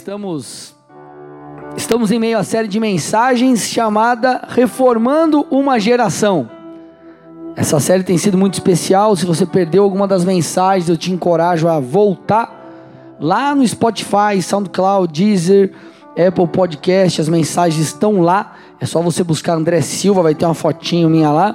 [0.00, 0.74] estamos
[1.76, 6.48] estamos em meio à série de mensagens chamada Reformando uma Geração.
[7.54, 9.14] Essa série tem sido muito especial.
[9.14, 15.12] Se você perdeu alguma das mensagens, eu te encorajo a voltar lá no Spotify, SoundCloud,
[15.12, 15.72] Deezer,
[16.12, 17.20] Apple Podcast.
[17.20, 18.54] As mensagens estão lá.
[18.80, 21.54] É só você buscar André Silva, vai ter uma fotinho minha lá.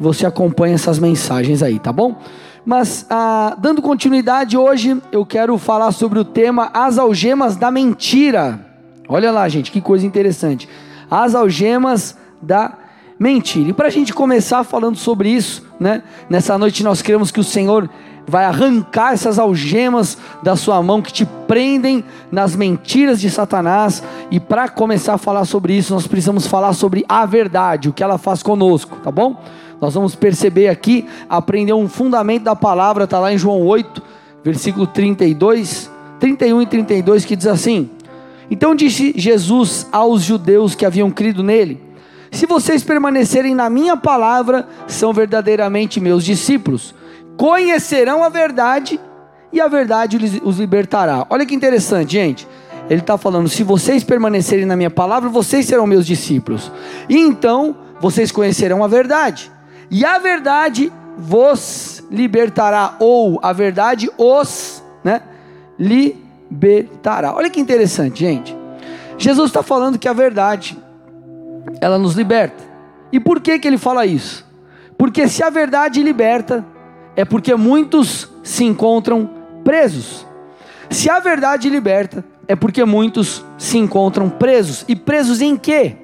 [0.00, 2.16] Você acompanha essas mensagens aí, tá bom?
[2.64, 8.66] Mas ah, dando continuidade hoje, eu quero falar sobre o tema As Algemas da Mentira.
[9.08, 10.68] Olha lá, gente, que coisa interessante.
[11.10, 12.72] As algemas da
[13.18, 13.70] mentira.
[13.70, 16.02] E para a gente começar falando sobre isso, né?
[16.30, 17.90] Nessa noite nós queremos que o Senhor
[18.26, 24.02] vai arrancar essas algemas da sua mão que te prendem nas mentiras de Satanás.
[24.30, 28.02] E para começar a falar sobre isso, nós precisamos falar sobre a verdade, o que
[28.02, 29.42] ela faz conosco, tá bom?
[29.82, 34.00] Nós vamos perceber aqui, aprender um fundamento da palavra, está lá em João 8,
[34.44, 37.90] versículo 32, 31 e 32, que diz assim:
[38.48, 41.82] Então disse Jesus aos judeus que haviam crido nele:
[42.30, 46.94] Se vocês permanecerem na minha palavra, são verdadeiramente meus discípulos,
[47.36, 49.00] conhecerão a verdade
[49.52, 51.26] e a verdade os libertará.
[51.28, 52.46] Olha que interessante, gente.
[52.88, 56.70] Ele está falando: se vocês permanecerem na minha palavra, vocês serão meus discípulos,
[57.08, 59.50] e então vocês conhecerão a verdade
[59.92, 65.20] e a verdade vos libertará, ou a verdade os né,
[65.78, 67.34] libertará.
[67.34, 68.56] Olha que interessante, gente.
[69.18, 70.78] Jesus está falando que a verdade,
[71.78, 72.64] ela nos liberta.
[73.12, 74.46] E por que, que ele fala isso?
[74.96, 76.64] Porque se a verdade liberta,
[77.14, 79.28] é porque muitos se encontram
[79.62, 80.26] presos.
[80.88, 84.86] Se a verdade liberta, é porque muitos se encontram presos.
[84.88, 85.96] E presos em quê?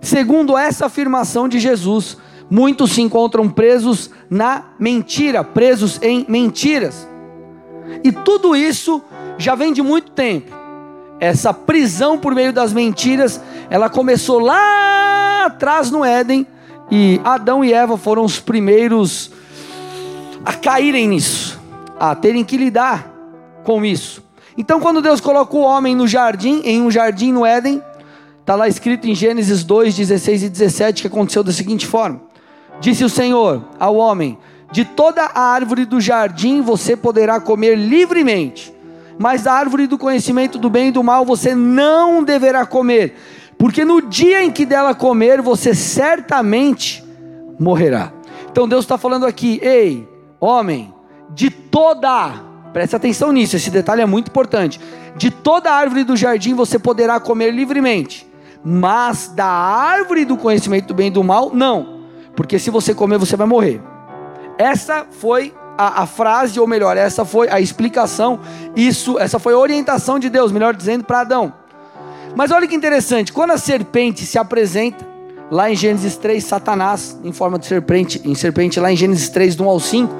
[0.00, 2.18] Segundo essa afirmação de Jesus,
[2.50, 7.08] muitos se encontram presos na mentira, presos em mentiras.
[8.04, 9.02] E tudo isso
[9.38, 10.52] já vem de muito tempo.
[11.20, 13.40] Essa prisão por meio das mentiras,
[13.70, 16.46] ela começou lá atrás no Éden,
[16.90, 19.30] e Adão e Eva foram os primeiros
[20.44, 21.58] a caírem nisso,
[21.98, 23.10] a terem que lidar
[23.64, 24.22] com isso.
[24.58, 27.82] Então, quando Deus colocou o homem no jardim, em um jardim no Éden,
[28.40, 32.20] está lá escrito em Gênesis 2, 16 e 17, que aconteceu da seguinte forma:
[32.80, 34.38] Disse o Senhor ao homem:
[34.70, 38.74] De toda a árvore do jardim você poderá comer livremente,
[39.18, 43.16] mas da árvore do conhecimento do bem e do mal você não deverá comer,
[43.58, 47.04] porque no dia em que dela comer você certamente
[47.58, 48.12] morrerá.
[48.50, 50.08] Então Deus está falando aqui: Ei,
[50.40, 50.92] homem,
[51.30, 52.32] de toda,
[52.72, 54.80] preste atenção nisso, esse detalhe é muito importante.
[55.16, 58.26] De toda a árvore do jardim você poderá comer livremente,
[58.64, 62.01] mas da árvore do conhecimento do bem e do mal, não
[62.34, 63.80] porque se você comer, você vai morrer.
[64.58, 68.40] Essa foi a, a, frase, ou melhor, essa foi a explicação,
[68.76, 71.52] isso, essa foi a orientação de Deus, melhor dizendo, para Adão.
[72.34, 75.06] Mas olha que interessante, quando a serpente se apresenta,
[75.50, 79.54] lá em Gênesis 3, Satanás, em forma de serpente, em serpente, lá em Gênesis 3,
[79.54, 80.14] do 1 ao 5,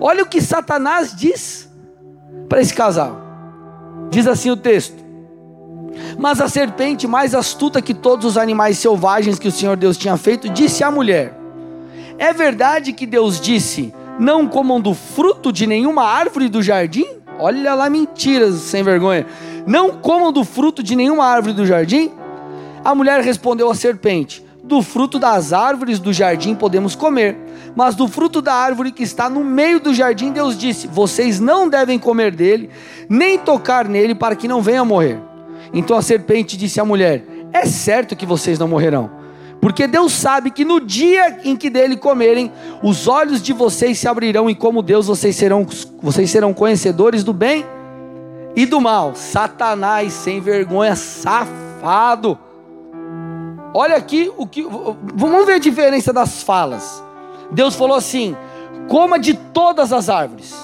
[0.00, 1.70] olha o que Satanás diz
[2.48, 3.18] para esse casal.
[4.10, 4.96] Diz assim o texto:
[6.18, 10.16] Mas a serpente, mais astuta que todos os animais selvagens que o Senhor Deus tinha
[10.18, 11.43] feito, disse à mulher:
[12.18, 17.06] é verdade que Deus disse: Não comam do fruto de nenhuma árvore do jardim?
[17.38, 19.26] Olha lá, mentiras sem vergonha.
[19.66, 22.12] Não comam do fruto de nenhuma árvore do jardim?
[22.84, 27.36] A mulher respondeu à serpente: Do fruto das árvores do jardim podemos comer,
[27.74, 31.68] mas do fruto da árvore que está no meio do jardim, Deus disse: Vocês não
[31.68, 32.70] devem comer dele,
[33.08, 35.18] nem tocar nele, para que não venham a morrer.
[35.72, 39.10] Então a serpente disse à mulher: É certo que vocês não morrerão
[39.64, 42.52] porque Deus sabe que no dia em que dele comerem,
[42.82, 45.66] os olhos de vocês se abrirão e como Deus vocês serão
[46.02, 47.64] vocês serão conhecedores do bem
[48.54, 49.14] e do mal.
[49.14, 52.38] Satanás sem vergonha, safado.
[53.72, 54.66] Olha aqui o que
[55.14, 57.02] vamos ver a diferença das falas.
[57.50, 58.36] Deus falou assim:
[58.86, 60.54] coma de todas as árvores.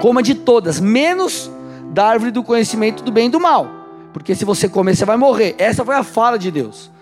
[0.00, 1.50] Coma de todas, menos
[1.90, 3.66] da árvore do conhecimento do bem e do mal.
[4.12, 5.56] Porque se você comer, você vai morrer.
[5.58, 6.92] Essa foi a fala de Deus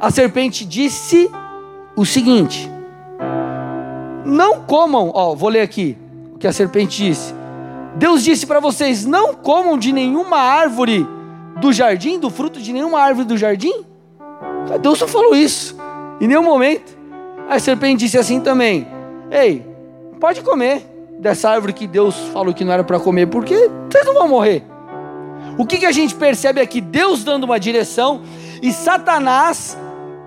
[0.00, 1.30] a serpente disse
[1.96, 2.70] o seguinte:
[4.24, 5.96] Não comam, ó, vou ler aqui
[6.34, 7.34] o que a serpente disse.
[7.96, 11.06] Deus disse para vocês: Não comam de nenhuma árvore
[11.60, 13.84] do jardim, do fruto de nenhuma árvore do jardim.
[14.80, 15.76] Deus só falou isso,
[16.20, 16.96] em nenhum momento.
[17.48, 18.86] A serpente disse assim também:
[19.30, 19.64] Ei,
[20.20, 20.82] pode comer
[21.18, 23.54] dessa árvore que Deus falou que não era para comer, porque
[23.88, 24.62] vocês não vão morrer.
[25.58, 26.82] O que, que a gente percebe aqui?
[26.82, 28.20] Deus dando uma direção
[28.60, 29.76] e Satanás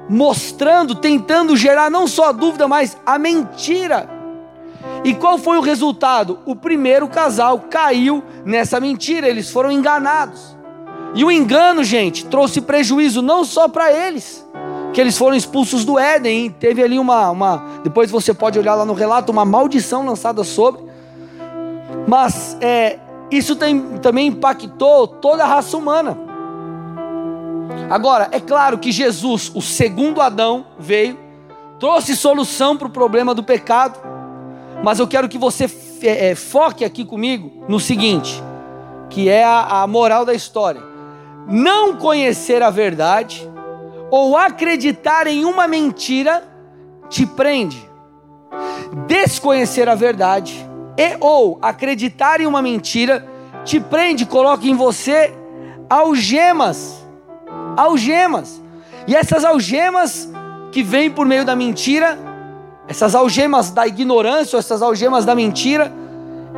[0.10, 4.10] mostrando, tentando gerar não só a dúvida, mas a mentira.
[5.04, 6.40] E qual foi o resultado?
[6.46, 10.58] O primeiro casal caiu nessa mentira, eles foram enganados.
[11.14, 14.46] E o engano, gente, trouxe prejuízo não só para eles,
[14.94, 17.64] que eles foram expulsos do Éden, teve ali uma, uma.
[17.84, 20.82] Depois você pode olhar lá no relato, uma maldição lançada sobre.
[22.08, 23.00] Mas é,
[23.32, 26.29] isso tem, também impactou toda a raça humana.
[27.90, 31.18] Agora, é claro que Jesus, o segundo Adão, veio,
[31.80, 34.00] trouxe solução para o problema do pecado,
[34.84, 35.66] mas eu quero que você
[36.02, 38.42] é, é, foque aqui comigo no seguinte,
[39.10, 40.82] que é a, moral da história:
[41.48, 43.50] não conhecer a verdade
[44.12, 46.44] ou acreditar em uma mentira
[47.10, 47.90] te prende.
[49.08, 50.68] Desconhecer a verdade
[50.98, 53.28] e ou acreditar em uma mentira
[53.64, 55.34] te prende, coloca em você
[55.90, 57.06] algemas.
[57.80, 58.62] Algemas.
[59.08, 60.30] E essas algemas
[60.72, 62.20] que vêm por meio da mentira,
[62.88, 65.92] essas algemas da ignorância, essas algemas da mentira,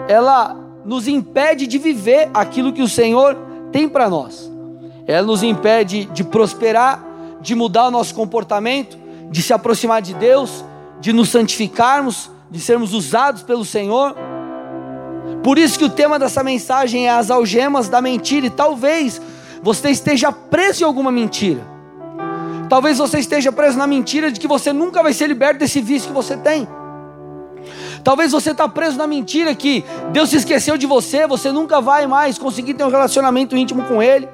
[0.07, 3.37] ela nos impede de viver aquilo que o Senhor
[3.71, 4.51] tem para nós.
[5.05, 7.03] Ela nos impede de prosperar,
[7.39, 8.97] de mudar o nosso comportamento,
[9.29, 10.65] de se aproximar de Deus,
[10.99, 14.15] de nos santificarmos, de sermos usados pelo Senhor.
[15.43, 19.21] Por isso que o tema dessa mensagem é as algemas da mentira, e talvez
[19.61, 21.61] você esteja preso em alguma mentira.
[22.69, 26.07] Talvez você esteja preso na mentira de que você nunca vai ser liberto desse vício
[26.07, 26.67] que você tem.
[28.03, 32.07] Talvez você está preso na mentira que Deus se esqueceu de você, você nunca vai
[32.07, 34.27] mais conseguir ter um relacionamento íntimo com Ele.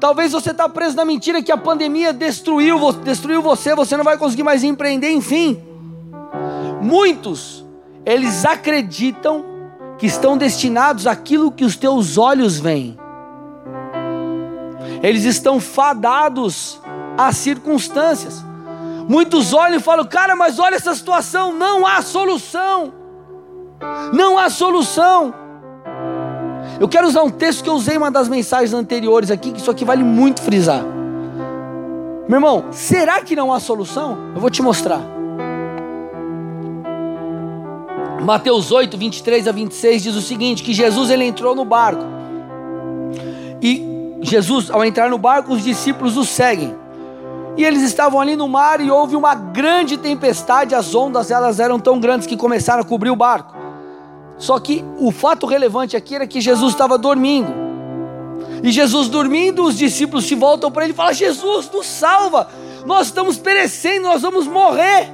[0.00, 4.18] Talvez você está preso na mentira que a pandemia destruiu, destruiu você, você não vai
[4.18, 5.62] conseguir mais empreender, enfim.
[6.80, 7.64] Muitos,
[8.04, 9.44] eles acreditam
[9.98, 12.98] que estão destinados àquilo que os teus olhos veem.
[15.04, 16.80] Eles estão fadados
[17.18, 18.42] às circunstâncias.
[19.06, 22.90] Muitos olham e falam, cara, mas olha essa situação, não há solução.
[24.14, 25.34] Não há solução.
[26.80, 29.60] Eu quero usar um texto que eu usei em uma das mensagens anteriores aqui, que
[29.60, 30.82] isso aqui vale muito frisar.
[32.26, 34.16] Meu irmão, será que não há solução?
[34.34, 35.02] Eu vou te mostrar.
[38.22, 42.02] Mateus 8, 23 a 26 diz o seguinte: que Jesus ele entrou no barco.
[43.60, 43.93] E
[44.24, 46.74] Jesus, ao entrar no barco, os discípulos o seguem.
[47.56, 51.78] E eles estavam ali no mar e houve uma grande tempestade, as ondas elas eram
[51.78, 53.54] tão grandes que começaram a cobrir o barco.
[54.38, 57.52] Só que o fato relevante aqui era que Jesus estava dormindo.
[58.62, 62.48] E Jesus dormindo, os discípulos se voltam para ele e falam: Jesus, nos salva,
[62.86, 65.10] nós estamos perecendo, nós vamos morrer.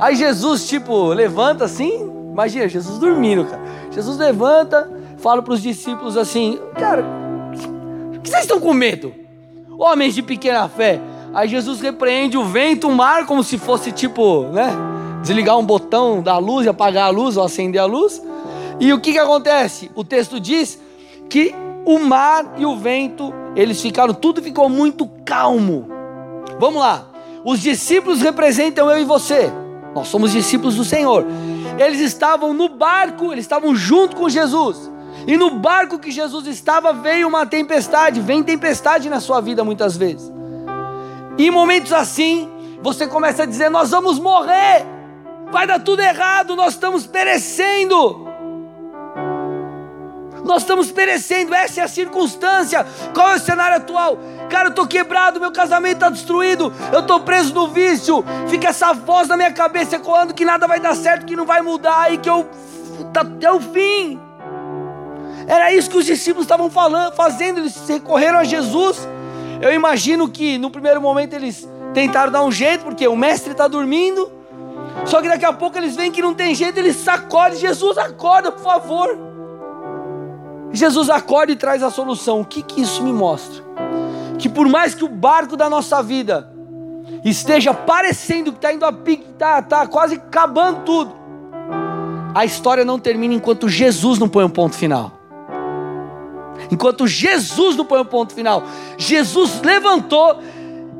[0.00, 3.62] Aí Jesus, tipo, levanta assim, imagina, Jesus dormindo, cara.
[3.90, 7.04] Jesus levanta, fala para os discípulos assim: Cara,
[8.26, 9.14] que vocês estão com medo?
[9.78, 11.00] Homens de pequena fé.
[11.32, 14.70] Aí Jesus repreende o vento, o mar, como se fosse tipo, né?
[15.22, 18.22] Desligar um botão da luz e apagar a luz ou acender a luz.
[18.80, 19.90] E o que, que acontece?
[19.94, 20.80] O texto diz
[21.28, 25.88] que o mar e o vento, eles ficaram, tudo ficou muito calmo.
[26.58, 27.06] Vamos lá.
[27.44, 29.52] Os discípulos representam eu e você.
[29.94, 31.24] Nós somos discípulos do Senhor.
[31.78, 34.90] Eles estavam no barco, eles estavam junto com Jesus.
[35.26, 38.20] E no barco que Jesus estava veio uma tempestade.
[38.20, 40.32] Vem tempestade na sua vida muitas vezes.
[41.36, 42.48] E em momentos assim,
[42.80, 44.86] você começa a dizer: Nós vamos morrer,
[45.50, 48.24] vai dar tudo errado, nós estamos perecendo.
[50.44, 52.86] Nós estamos perecendo, essa é a circunstância.
[53.12, 54.16] Qual é o cenário atual?
[54.48, 58.24] Cara, eu estou quebrado, meu casamento está destruído, eu estou preso no vício.
[58.48, 61.62] Fica essa voz na minha cabeça ecoando que nada vai dar certo, que não vai
[61.62, 62.48] mudar e que eu
[63.12, 64.20] tá até o fim.
[65.46, 69.06] Era isso que os discípulos estavam falando, fazendo, eles recorreram a Jesus.
[69.60, 73.68] Eu imagino que no primeiro momento eles tentaram dar um jeito, porque o mestre está
[73.68, 74.30] dormindo.
[75.04, 77.58] Só que daqui a pouco eles veem que não tem jeito, eles sacodem.
[77.58, 79.16] Jesus, acorda, por favor.
[80.72, 82.40] Jesus acorda e traz a solução.
[82.40, 83.62] O que, que isso me mostra?
[84.38, 86.52] Que por mais que o barco da nossa vida
[87.24, 91.14] esteja parecendo que está indo a pique, está tá quase acabando tudo,
[92.34, 95.15] a história não termina enquanto Jesus não põe um ponto final.
[96.70, 98.62] Enquanto Jesus não põe um ponto final,
[98.96, 100.38] Jesus levantou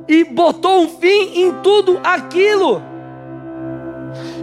[0.08, 2.82] e botou um fim em tudo aquilo.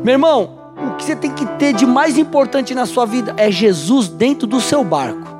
[0.03, 3.49] Meu irmão, o que você tem que ter de mais importante na sua vida é
[3.49, 5.31] Jesus dentro do seu barco.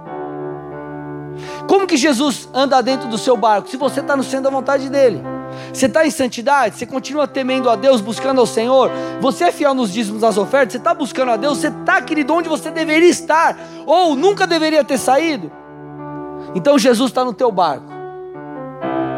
[1.67, 3.69] Como que Jesus anda dentro do seu barco?
[3.69, 5.21] Se você está no centro da vontade dele.
[5.71, 6.77] Você está em santidade?
[6.77, 8.91] Você continua temendo a Deus, buscando ao Senhor?
[9.21, 10.73] Você é fiel nos dízimos das ofertas?
[10.73, 11.59] Você está buscando a Deus?
[11.59, 13.57] Você está, querido, onde você deveria estar?
[13.85, 15.51] Ou nunca deveria ter saído?
[16.55, 17.91] Então Jesus está no teu barco.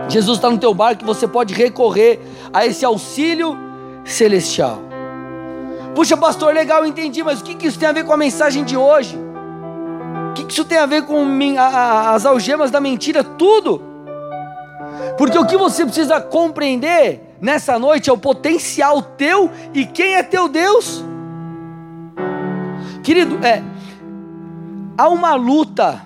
[0.08, 2.20] Jesus está no teu barco e você pode recorrer
[2.54, 3.58] a esse auxílio
[4.04, 4.80] celestial.
[5.96, 8.78] Puxa, pastor, legal, entendi, mas o que isso tem a ver com a mensagem de
[8.78, 9.26] hoje?
[10.44, 11.26] que isso tem a ver com
[11.58, 13.24] as algemas da mentira?
[13.24, 13.82] Tudo.
[15.18, 20.24] Porque o que você precisa compreender nessa noite é o potencial teu e quem é
[20.24, 21.04] teu Deus.
[23.04, 23.64] Querido, é,
[24.98, 26.02] há uma luta,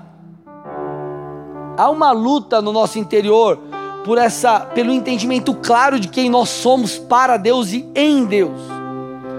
[1.79, 3.57] há uma luta no nosso interior
[4.03, 8.59] por essa, pelo entendimento claro de quem nós somos para Deus e em Deus.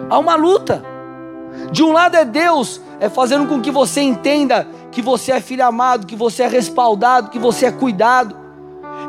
[0.09, 0.82] Há uma luta.
[1.70, 5.66] De um lado é Deus, é fazendo com que você entenda que você é filho
[5.66, 8.35] amado, que você é respaldado, que você é cuidado.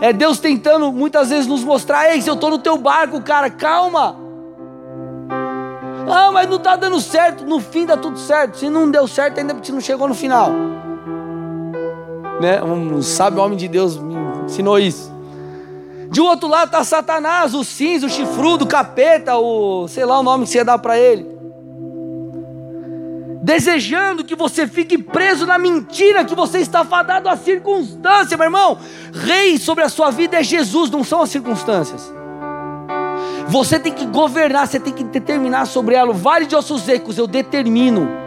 [0.01, 4.17] É Deus tentando muitas vezes nos mostrar: ei, eu estou no teu barco, cara, calma.
[6.09, 7.45] Ah, mas não está dando certo.
[7.45, 8.57] No fim dá tudo certo.
[8.57, 10.51] Se não deu certo, ainda porque não chegou no final.
[12.41, 12.61] Né?
[12.63, 15.13] Um sábio homem de Deus me ensinou isso.
[16.09, 20.23] De outro lado está Satanás, o cinza, o chifrudo, o capeta, o sei lá o
[20.23, 21.29] nome que você ia dar para ele.
[23.43, 28.77] Desejando que você fique preso na mentira que você está fadado à circunstância, meu irmão.
[29.13, 32.11] Rei sobre a sua vida é Jesus, não são as circunstâncias.
[33.47, 36.09] Você tem que governar, você tem que determinar sobre ela.
[36.09, 38.20] O vale de ossos secos, eu determino.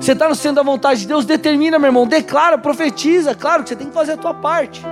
[0.00, 2.06] Você está no centro da vontade de Deus, determina, meu irmão.
[2.06, 3.34] Declara, profetiza.
[3.34, 4.82] Claro que você tem que fazer a tua parte.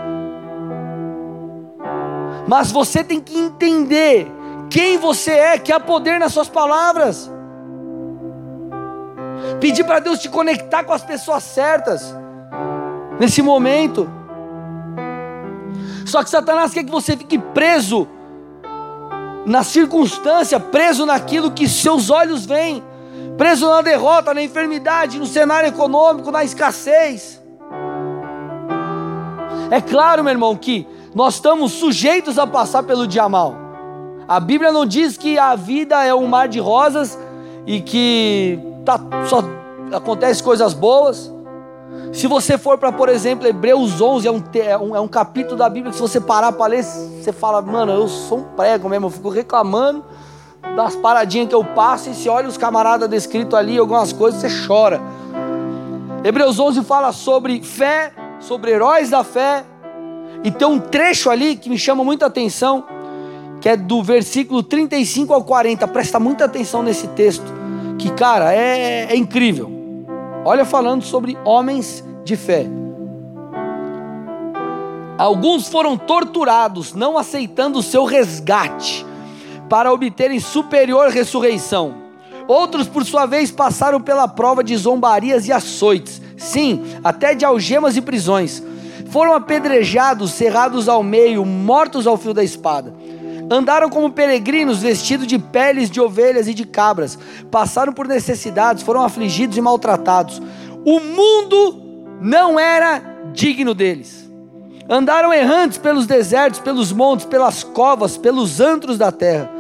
[2.47, 4.31] Mas você tem que entender
[4.71, 7.31] quem você é, que há poder nas suas palavras.
[9.61, 12.15] Pedir para Deus te conectar com as pessoas certas
[13.19, 14.09] nesse momento.
[16.05, 18.09] Só que Satanás quer que você fique preso
[19.45, 22.83] na circunstância, preso naquilo que seus olhos veem,
[23.37, 27.43] preso na derrota, na enfermidade, no cenário econômico, na escassez.
[29.71, 33.55] É claro, meu irmão, que nós estamos sujeitos a passar pelo dia mal.
[34.29, 37.19] A Bíblia não diz que a vida é um mar de rosas
[37.67, 39.43] e que tá, só
[39.93, 41.33] acontece coisas boas.
[42.13, 45.57] Se você for para, por exemplo, Hebreus 11, é um, é, um, é um capítulo
[45.57, 48.89] da Bíblia que se você parar para ler, você fala, mano, eu sou um prego
[48.89, 50.05] mesmo, eu fico reclamando
[50.77, 54.67] das paradinhas que eu passo e se olha os camaradas descritos ali, algumas coisas, você
[54.67, 55.01] chora.
[56.23, 59.65] Hebreus 11 fala sobre fé, sobre heróis da fé,
[60.45, 62.85] e tem um trecho ali que me chama muita atenção,
[63.61, 65.89] que é do versículo 35 ao 40.
[65.89, 67.47] Presta muita atenção nesse texto,
[67.99, 69.73] que, cara, é, é incrível.
[70.45, 72.67] Olha, falando sobre homens de fé.
[75.17, 79.07] Alguns foram torturados, não aceitando o seu resgate,
[79.69, 82.07] para obterem superior ressurreição.
[82.49, 87.97] Outros, por sua vez, passaram pela prova de zombarias e açoites, sim, até de algemas
[87.97, 88.63] e prisões
[89.11, 92.93] foram apedrejados, cerrados ao meio, mortos ao fio da espada.
[93.51, 97.19] Andaram como peregrinos, vestidos de peles de ovelhas e de cabras.
[97.51, 100.43] Passaram por necessidades, foram afligidos e maltratados.
[100.85, 101.83] O mundo
[102.21, 103.01] não era
[103.33, 104.29] digno deles.
[104.89, 109.51] Andaram errantes pelos desertos, pelos montes, pelas covas, pelos antros da terra.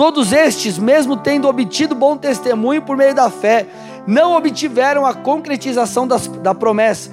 [0.00, 3.66] Todos estes, mesmo tendo obtido bom testemunho por meio da fé,
[4.06, 7.10] não obtiveram a concretização das, da promessa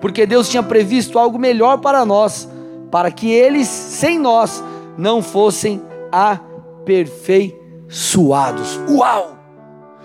[0.00, 2.48] porque Deus tinha previsto algo melhor para nós,
[2.90, 4.64] para que eles, sem nós,
[4.96, 8.80] não fossem aperfeiçoados.
[8.88, 9.36] Uau!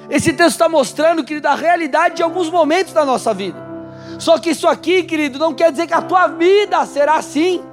[0.09, 3.63] Esse texto está mostrando, querido, a realidade de alguns momentos da nossa vida.
[4.19, 7.63] Só que isso aqui, querido, não quer dizer que a tua vida será assim.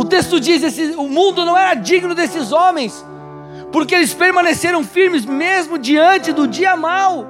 [0.00, 3.04] O texto diz: esse, o mundo não era digno desses homens,
[3.70, 7.26] porque eles permaneceram firmes mesmo diante do dia mau.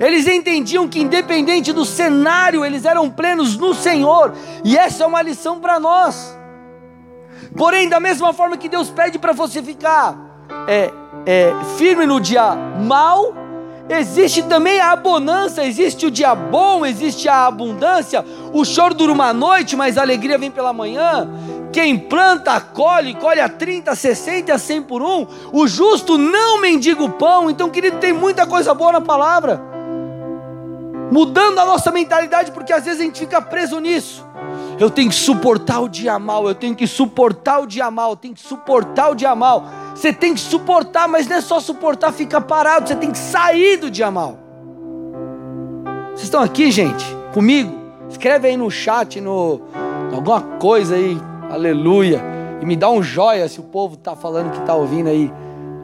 [0.00, 5.22] Eles entendiam que, independente do cenário, eles eram plenos no Senhor, e essa é uma
[5.22, 6.36] lição para nós.
[7.56, 10.18] Porém, da mesma forma que Deus pede para você ficar
[10.66, 10.90] é,
[11.24, 12.52] é, firme no dia
[12.84, 13.32] mal,
[13.90, 18.24] existe também a abundância, existe o dia bom, existe a abundância.
[18.52, 21.28] O choro dura uma noite, mas a alegria vem pela manhã.
[21.72, 25.26] Quem planta, colhe, colhe a 30, 60 a 100 por um.
[25.52, 27.50] O justo não mendiga o pão.
[27.50, 29.70] Então, querido, tem muita coisa boa na palavra
[31.10, 34.24] mudando a nossa mentalidade, porque às vezes a gente fica preso nisso.
[34.78, 38.16] Eu tenho que suportar o dia mal, eu tenho que suportar o dia mal, eu
[38.16, 39.64] tenho que suportar o dia mal.
[40.00, 43.76] Você tem que suportar, mas não é só suportar, fica parado, você tem que sair
[43.76, 44.38] do dia mal.
[46.12, 47.04] Vocês estão aqui, gente?
[47.34, 47.78] Comigo?
[48.08, 49.60] Escreve aí no chat, no
[50.10, 52.18] alguma coisa aí, aleluia.
[52.62, 55.30] E me dá um joia se o povo está falando que está ouvindo aí.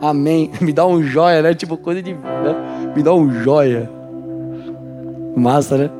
[0.00, 0.50] Amém.
[0.62, 1.52] Me dá um joia, né?
[1.54, 2.14] Tipo coisa de.
[2.14, 2.92] Né?
[2.94, 3.90] Me dá um joia.
[5.36, 5.90] Massa, né?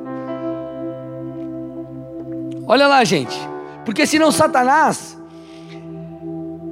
[2.66, 3.38] Olha lá, gente.
[3.85, 5.18] Porque senão Satanás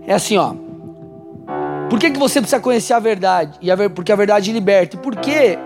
[0.06, 0.63] é assim, ó.
[1.94, 3.56] Por que, que você precisa conhecer a verdade?
[3.62, 4.96] E a porque a verdade liberta.
[4.96, 5.56] E por que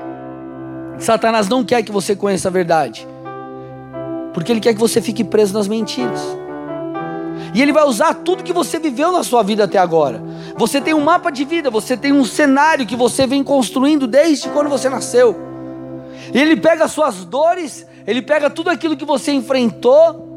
[0.99, 3.09] Satanás não quer que você conheça a verdade?
[4.35, 6.21] Porque ele quer que você fique preso nas mentiras.
[7.55, 10.23] E ele vai usar tudo que você viveu na sua vida até agora.
[10.59, 14.51] Você tem um mapa de vida, você tem um cenário que você vem construindo desde
[14.51, 15.35] quando você nasceu.
[16.35, 20.29] E ele pega as suas dores, ele pega tudo aquilo que você enfrentou,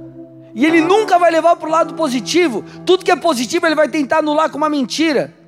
[0.55, 2.63] e ele nunca vai levar para o lado positivo.
[2.85, 5.40] Tudo que é positivo ele vai tentar anular com uma mentira.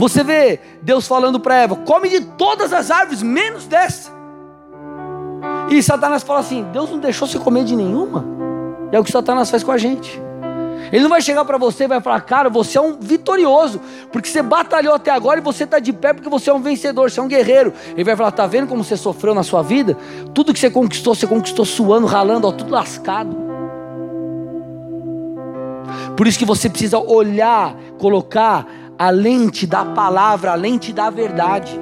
[0.00, 4.10] Você vê Deus falando para Eva: come de todas as árvores, menos dessa.
[5.68, 8.24] E Satanás fala assim: Deus não deixou você comer de nenhuma.
[8.90, 10.18] É o que Satanás faz com a gente.
[10.90, 13.78] Ele não vai chegar para você e vai falar, cara, você é um vitorioso,
[14.10, 17.10] porque você batalhou até agora e você está de pé porque você é um vencedor,
[17.10, 17.72] você é um guerreiro.
[17.92, 19.96] Ele vai falar, tá vendo como você sofreu na sua vida?
[20.34, 23.36] Tudo que você conquistou, você conquistou suando, ralando, ó, tudo lascado.
[26.16, 28.66] Por isso que você precisa olhar, colocar
[29.00, 31.80] a lente da palavra, a lente da verdade.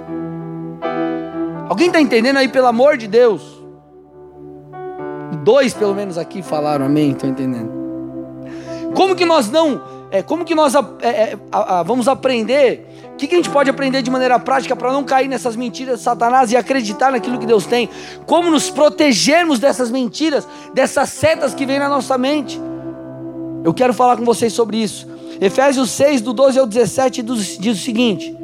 [1.68, 3.60] Alguém está entendendo aí, pelo amor de Deus?
[5.42, 7.72] Dois, pelo menos, aqui falaram amém, estão entendendo?
[8.94, 9.82] Como que nós não,
[10.12, 12.86] é, como que nós é, é, a, a, vamos aprender?
[13.14, 15.98] O que, que a gente pode aprender de maneira prática para não cair nessas mentiras
[15.98, 17.90] de Satanás e acreditar naquilo que Deus tem?
[18.26, 22.60] Como nos protegermos dessas mentiras, dessas setas que vêm na nossa mente?
[23.64, 25.17] Eu quero falar com vocês sobre isso.
[25.40, 28.36] Efésios 6, do 12 ao 17, diz o seguinte: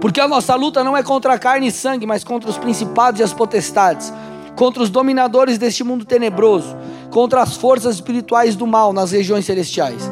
[0.00, 3.20] Porque a nossa luta não é contra a carne e sangue, mas contra os principados
[3.20, 4.12] e as potestades
[4.56, 6.74] contra os dominadores deste mundo tenebroso,
[7.10, 10.10] contra as forças espirituais do mal nas regiões celestiais.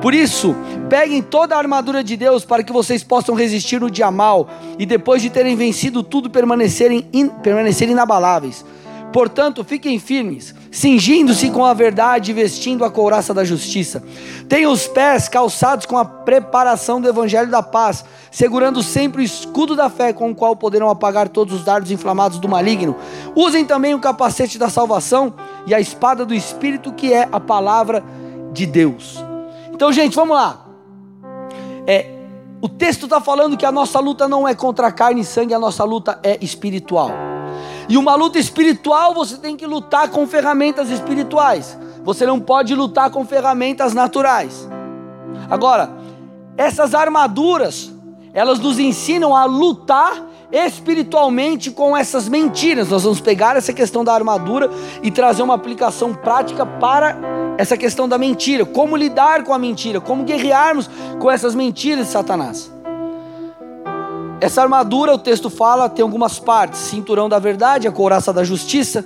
[0.00, 0.54] Por isso,
[0.88, 4.86] peguem toda a armadura de Deus para que vocês possam resistir no dia mal e
[4.86, 8.64] depois de terem vencido tudo permanecerem, in, permanecerem inabaláveis.
[9.12, 14.02] Portanto, fiquem firmes, cingindo-se com a verdade e vestindo a couraça da justiça.
[14.48, 19.74] Tenham os pés calçados com a preparação do evangelho da paz, segurando sempre o escudo
[19.74, 22.94] da fé com o qual poderão apagar todos os dardos inflamados do maligno.
[23.34, 25.32] Usem também o capacete da salvação
[25.66, 28.04] e a espada do espírito, que é a palavra
[28.52, 29.24] de Deus.
[29.72, 30.66] Então, gente, vamos lá.
[31.86, 32.06] É,
[32.60, 35.58] o texto está falando que a nossa luta não é contra carne e sangue, a
[35.58, 37.35] nossa luta é espiritual.
[37.88, 41.78] E uma luta espiritual você tem que lutar com ferramentas espirituais.
[42.04, 44.68] Você não pode lutar com ferramentas naturais.
[45.50, 45.90] Agora,
[46.56, 47.92] essas armaduras,
[48.32, 52.88] elas nos ensinam a lutar espiritualmente com essas mentiras.
[52.88, 54.70] Nós vamos pegar essa questão da armadura
[55.02, 57.16] e trazer uma aplicação prática para
[57.58, 58.64] essa questão da mentira.
[58.64, 62.75] Como lidar com a mentira, como guerrearmos com essas mentiras de Satanás.
[64.40, 69.04] Essa armadura, o texto fala, tem algumas partes: cinturão da verdade, a couraça da justiça,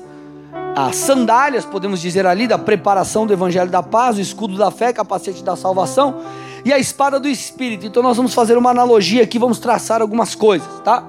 [0.74, 4.92] as sandálias, podemos dizer ali, da preparação do evangelho da paz, o escudo da fé,
[4.92, 6.16] capacete da salvação
[6.64, 7.86] e a espada do espírito.
[7.86, 11.04] Então nós vamos fazer uma analogia aqui, vamos traçar algumas coisas, tá?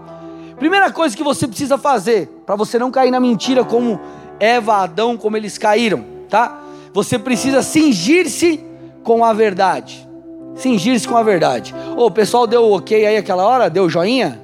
[0.58, 4.00] Primeira coisa que você precisa fazer para você não cair na mentira como
[4.40, 6.60] Eva, Adão, como eles caíram, tá?
[6.94, 8.64] Você precisa cingir-se
[9.04, 10.08] com a verdade.
[10.56, 11.74] Cingir-se com a verdade.
[11.96, 13.70] Ô, o pessoal deu ok aí aquela hora?
[13.70, 14.40] Deu joinha?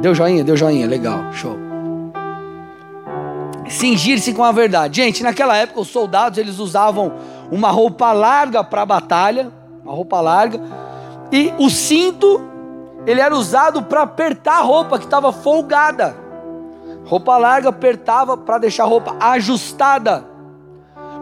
[0.00, 1.56] Deu joinha, deu joinha, legal, show.
[3.68, 5.02] Cingir-se com a verdade.
[5.02, 7.12] Gente, naquela época os soldados eles usavam
[7.50, 9.50] uma roupa larga para a batalha,
[9.82, 10.60] uma roupa larga,
[11.32, 12.40] e o cinto
[13.06, 16.16] ele era usado para apertar a roupa que estava folgada.
[17.06, 20.24] Roupa larga apertava para deixar a roupa ajustada.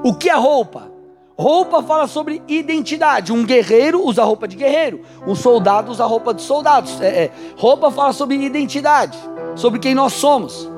[0.02, 0.93] O que é roupa?
[1.36, 3.32] Roupa fala sobre identidade.
[3.32, 5.00] Um guerreiro usa roupa de guerreiro.
[5.26, 6.88] Um soldado usa roupa de soldado.
[7.00, 7.30] É, é.
[7.56, 9.18] Roupa fala sobre identidade,
[9.56, 10.68] sobre quem nós somos.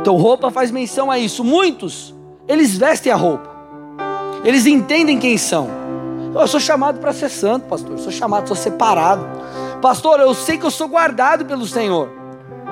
[0.00, 1.44] Então, roupa faz menção a isso.
[1.44, 2.14] Muitos,
[2.48, 3.50] eles vestem a roupa.
[4.42, 5.68] Eles entendem quem são.
[6.34, 7.92] Eu sou chamado para ser santo, pastor.
[7.92, 9.26] Eu sou chamado, sou separado.
[9.82, 12.08] Pastor, eu sei que eu sou guardado pelo Senhor.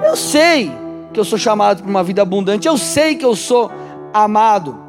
[0.03, 0.73] Eu sei
[1.12, 2.66] que eu sou chamado para uma vida abundante.
[2.66, 3.71] Eu sei que eu sou
[4.14, 4.88] amado.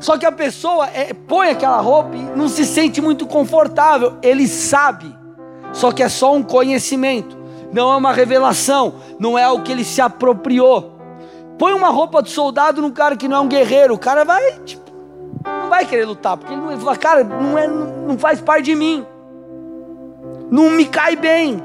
[0.00, 4.14] Só que a pessoa é, põe aquela roupa e não se sente muito confortável.
[4.22, 5.14] Ele sabe,
[5.74, 7.36] só que é só um conhecimento,
[7.70, 10.98] não é uma revelação, não é o que ele se apropriou.
[11.58, 14.58] Põe uma roupa de soldado num cara que não é um guerreiro, o cara vai,
[14.64, 14.90] tipo,
[15.44, 18.74] não vai querer lutar, porque ele vai falar, cara, não, é, não faz parte de
[18.74, 19.06] mim,
[20.50, 21.62] não me cai bem.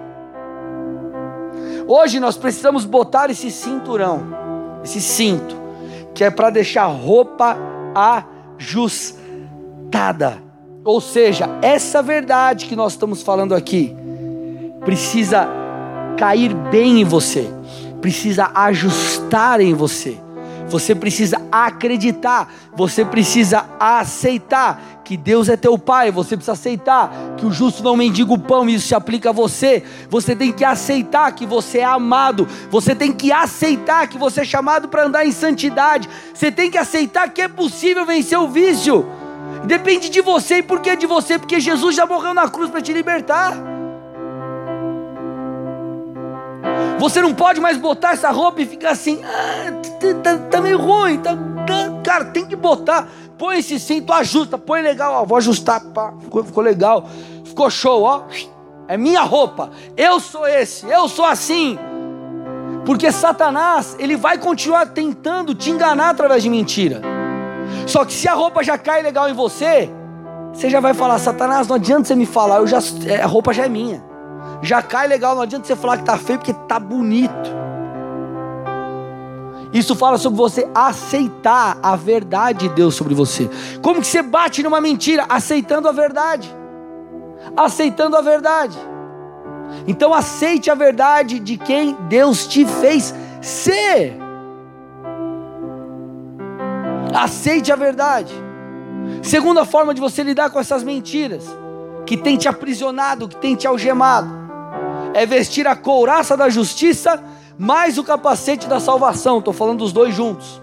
[1.87, 4.23] Hoje nós precisamos botar esse cinturão,
[4.83, 5.55] esse cinto,
[6.13, 7.57] que é para deixar roupa
[7.95, 9.23] ajustada.
[10.83, 13.95] Ou seja, essa verdade que nós estamos falando aqui
[14.81, 15.47] precisa
[16.17, 17.49] cair bem em você,
[18.01, 20.24] precisa ajustar em você.
[20.75, 27.45] Você precisa acreditar, você precisa aceitar que Deus é teu pai, você precisa aceitar que
[27.45, 29.83] o justo não mendiga o pão, isso se aplica a você.
[30.09, 34.43] Você tem que aceitar que você é amado, você tem que aceitar que você é
[34.43, 36.09] chamado para andar em santidade.
[36.33, 39.07] Você tem que aceitar que é possível vencer o vício.
[39.63, 41.39] Depende de você, e por que de você?
[41.39, 43.74] Porque Jesus já morreu na cruz para te libertar.
[46.99, 49.71] Você não pode mais botar essa roupa e ficar assim, ah,
[50.23, 53.07] tá, tá, meio ruim, tá, tá, cara, tem que botar.
[53.37, 57.05] Põe esse cinto, ajusta, põe legal, ó, vou ajustar, pá, ficou, ficou legal,
[57.43, 58.23] ficou show, ó.
[58.87, 61.77] É minha roupa, eu sou esse, eu sou assim.
[62.85, 67.01] Porque Satanás, ele vai continuar tentando te enganar através de mentira.
[67.87, 69.89] Só que se a roupa já cai legal em você,
[70.53, 73.53] você já vai falar, Satanás, não adianta você me falar, eu já, é, a roupa
[73.53, 74.14] já é minha.
[74.61, 77.65] Já cai legal, não adianta você falar que tá feio porque tá bonito.
[79.73, 83.49] Isso fala sobre você aceitar a verdade de Deus sobre você.
[83.81, 85.25] Como que você bate numa mentira?
[85.27, 86.53] Aceitando a verdade.
[87.57, 88.77] Aceitando a verdade.
[89.87, 94.17] Então aceite a verdade de quem Deus te fez ser.
[97.13, 98.33] Aceite a verdade.
[99.21, 101.45] Segunda forma de você lidar com essas mentiras
[102.05, 104.44] que tem te aprisionado, que tem te algemado,
[105.15, 107.23] é vestir a couraça da justiça
[107.57, 109.39] mais o capacete da salvação.
[109.39, 110.61] Estou falando dos dois juntos.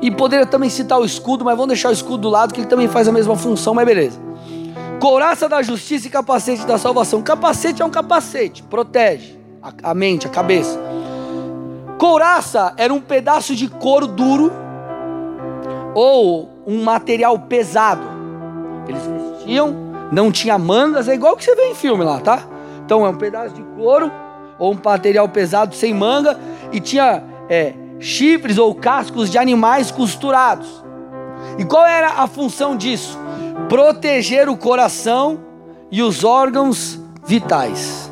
[0.00, 2.68] E poderia também citar o escudo, mas vamos deixar o escudo do lado, que ele
[2.68, 4.18] também faz a mesma função, mas beleza.
[4.98, 7.20] Couraça da justiça e capacete da salvação.
[7.20, 10.80] Capacete é um capacete, protege a, a mente, a cabeça.
[11.98, 14.50] Couraça era um pedaço de couro duro
[15.94, 18.04] ou um material pesado.
[18.88, 22.42] Eles vestiam, não tinha mangas, é igual que você vê em filme lá, tá?
[22.84, 24.10] Então é um pedaço de couro
[24.58, 26.38] ou um material pesado sem manga
[26.72, 30.84] e tinha é, chifres ou cascos de animais costurados.
[31.58, 33.18] E qual era a função disso?
[33.68, 35.40] Proteger o coração
[35.90, 38.10] e os órgãos vitais.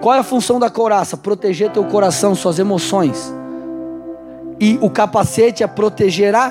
[0.00, 1.16] Qual é a função da couraça?
[1.16, 3.34] Proteger teu coração, suas emoções.
[4.60, 6.50] E o capacete é proteger a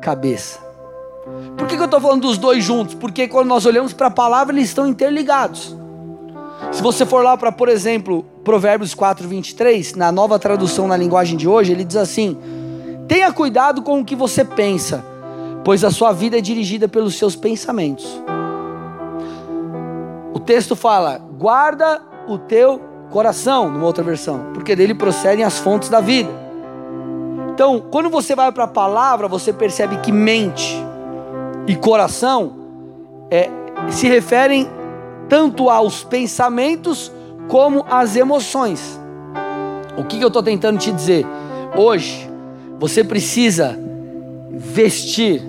[0.00, 0.67] cabeça.
[1.56, 2.94] Por que, que eu estou falando dos dois juntos?
[2.94, 5.76] Porque quando nós olhamos para a palavra, eles estão interligados.
[6.72, 11.36] Se você for lá para, por exemplo, Provérbios 4, 23, na nova tradução na linguagem
[11.36, 12.36] de hoje, ele diz assim:
[13.06, 15.04] Tenha cuidado com o que você pensa,
[15.64, 18.22] pois a sua vida é dirigida pelos seus pensamentos.
[20.34, 25.88] O texto fala: guarda o teu coração, numa outra versão, porque dele procedem as fontes
[25.88, 26.30] da vida.
[27.52, 30.87] Então, quando você vai para a palavra, você percebe que mente
[31.68, 32.54] e coração
[33.30, 33.50] é,
[33.90, 34.66] se referem
[35.28, 37.12] tanto aos pensamentos
[37.46, 38.98] como às emoções.
[39.96, 41.26] O que, que eu estou tentando te dizer?
[41.76, 42.28] Hoje,
[42.80, 43.78] você precisa
[44.50, 45.42] vestir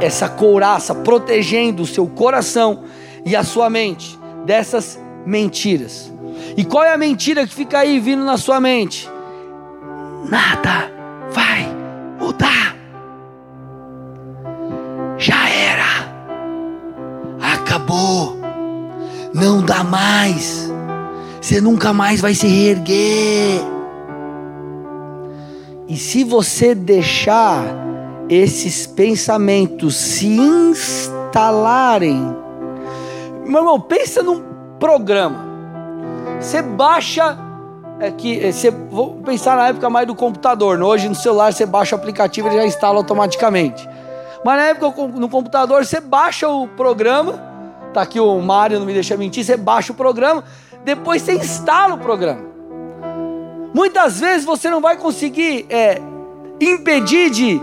[0.00, 2.82] essa couraça protegendo o seu coração
[3.24, 6.12] e a sua mente dessas mentiras.
[6.56, 9.08] E qual é a mentira que fica aí vindo na sua mente?
[10.28, 10.90] Nada
[11.30, 11.68] vai
[12.18, 12.75] mudar.
[19.36, 20.72] Não dá mais.
[21.42, 23.60] Você nunca mais vai se reerguer.
[25.86, 27.62] E se você deixar
[28.30, 32.34] esses pensamentos se instalarem,
[33.44, 34.42] meu irmão, pensa num
[34.80, 35.44] programa.
[36.40, 37.38] Você baixa
[38.00, 40.80] é que é, você vou pensar na época mais do computador.
[40.80, 43.86] Hoje no celular você baixa o aplicativo e ele já instala automaticamente.
[44.42, 47.45] Mas na época no computador você baixa o programa.
[47.96, 49.42] Tá aqui o Mário, não me deixa mentir.
[49.42, 50.44] Você baixa o programa,
[50.84, 52.42] depois você instala o programa.
[53.72, 55.98] Muitas vezes você não vai conseguir é,
[56.60, 57.58] impedir de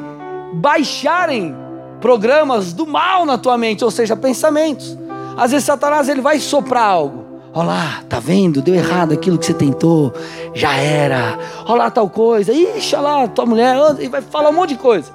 [0.55, 1.55] baixarem
[2.01, 4.97] programas do mal na tua mente, ou seja, pensamentos.
[5.37, 7.23] Às vezes Satanás ele vai soprar algo.
[7.53, 8.59] Olha lá, tá vendo?
[8.59, 10.11] Deu errado aquilo que você tentou,
[10.51, 11.37] já era.
[11.67, 14.77] Olha lá tal coisa, ixi, olha lá, tua mulher, e vai falar um monte de
[14.77, 15.11] coisa.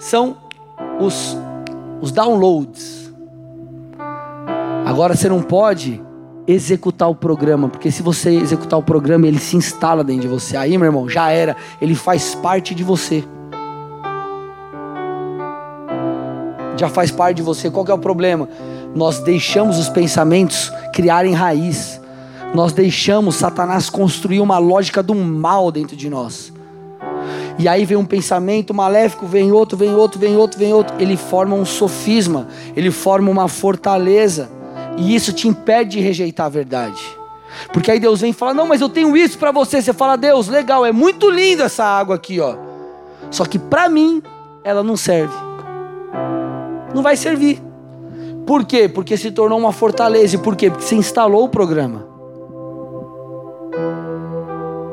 [0.00, 0.36] São
[0.98, 1.38] os,
[2.00, 3.05] os downloads.
[4.86, 6.02] Agora você não pode
[6.46, 10.56] executar o programa, porque se você executar o programa, ele se instala dentro de você.
[10.56, 13.22] Aí, meu irmão, já era, ele faz parte de você.
[16.78, 17.68] Já faz parte de você.
[17.70, 18.48] Qual é o problema?
[18.96, 22.00] nós deixamos os pensamentos criarem raiz,
[22.54, 26.50] nós deixamos Satanás construir uma lógica do mal dentro de nós.
[27.58, 30.94] E aí vem um pensamento maléfico, vem outro, vem outro, vem outro, vem outro.
[30.98, 34.48] Ele forma um sofisma, ele forma uma fortaleza.
[34.96, 37.02] E isso te impede de rejeitar a verdade.
[37.72, 39.80] Porque aí Deus vem e fala: Não, mas eu tenho isso para você.
[39.80, 42.56] Você fala: Deus, legal, é muito lindo essa água aqui, ó.
[43.30, 44.22] Só que para mim,
[44.64, 45.34] ela não serve.
[46.94, 47.62] Não vai servir.
[48.46, 48.88] Por quê?
[48.88, 50.36] Porque se tornou uma fortaleza.
[50.36, 50.70] E por quê?
[50.70, 52.06] Porque você instalou o programa.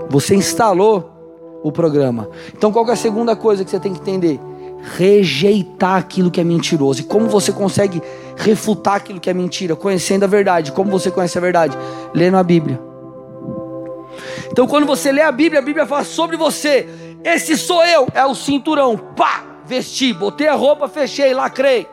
[0.10, 1.12] Você instalou
[1.64, 2.30] o programa.
[2.56, 4.40] Então qual é a segunda coisa que você tem que entender?
[4.98, 7.02] Rejeitar aquilo que é mentiroso.
[7.02, 8.02] E como você consegue
[8.36, 9.76] refutar aquilo que é mentira?
[9.76, 10.72] Conhecendo a verdade.
[10.72, 11.78] Como você conhece a verdade?
[12.14, 12.80] Lendo a Bíblia.
[14.52, 16.88] Então quando você lê a Bíblia, a Bíblia fala sobre você.
[17.24, 18.08] Esse sou eu.
[18.14, 18.98] É o cinturão.
[18.98, 19.44] Pá!
[19.66, 21.88] Vesti, botei a roupa, fechei, lacrei.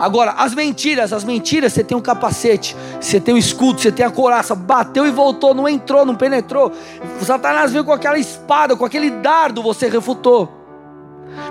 [0.00, 4.06] Agora, as mentiras, as mentiras, você tem um capacete, você tem um escudo, você tem
[4.06, 6.72] a coraça, bateu e voltou, não entrou, não penetrou.
[7.20, 10.57] Satanás veio com aquela espada, com aquele dardo, você refutou.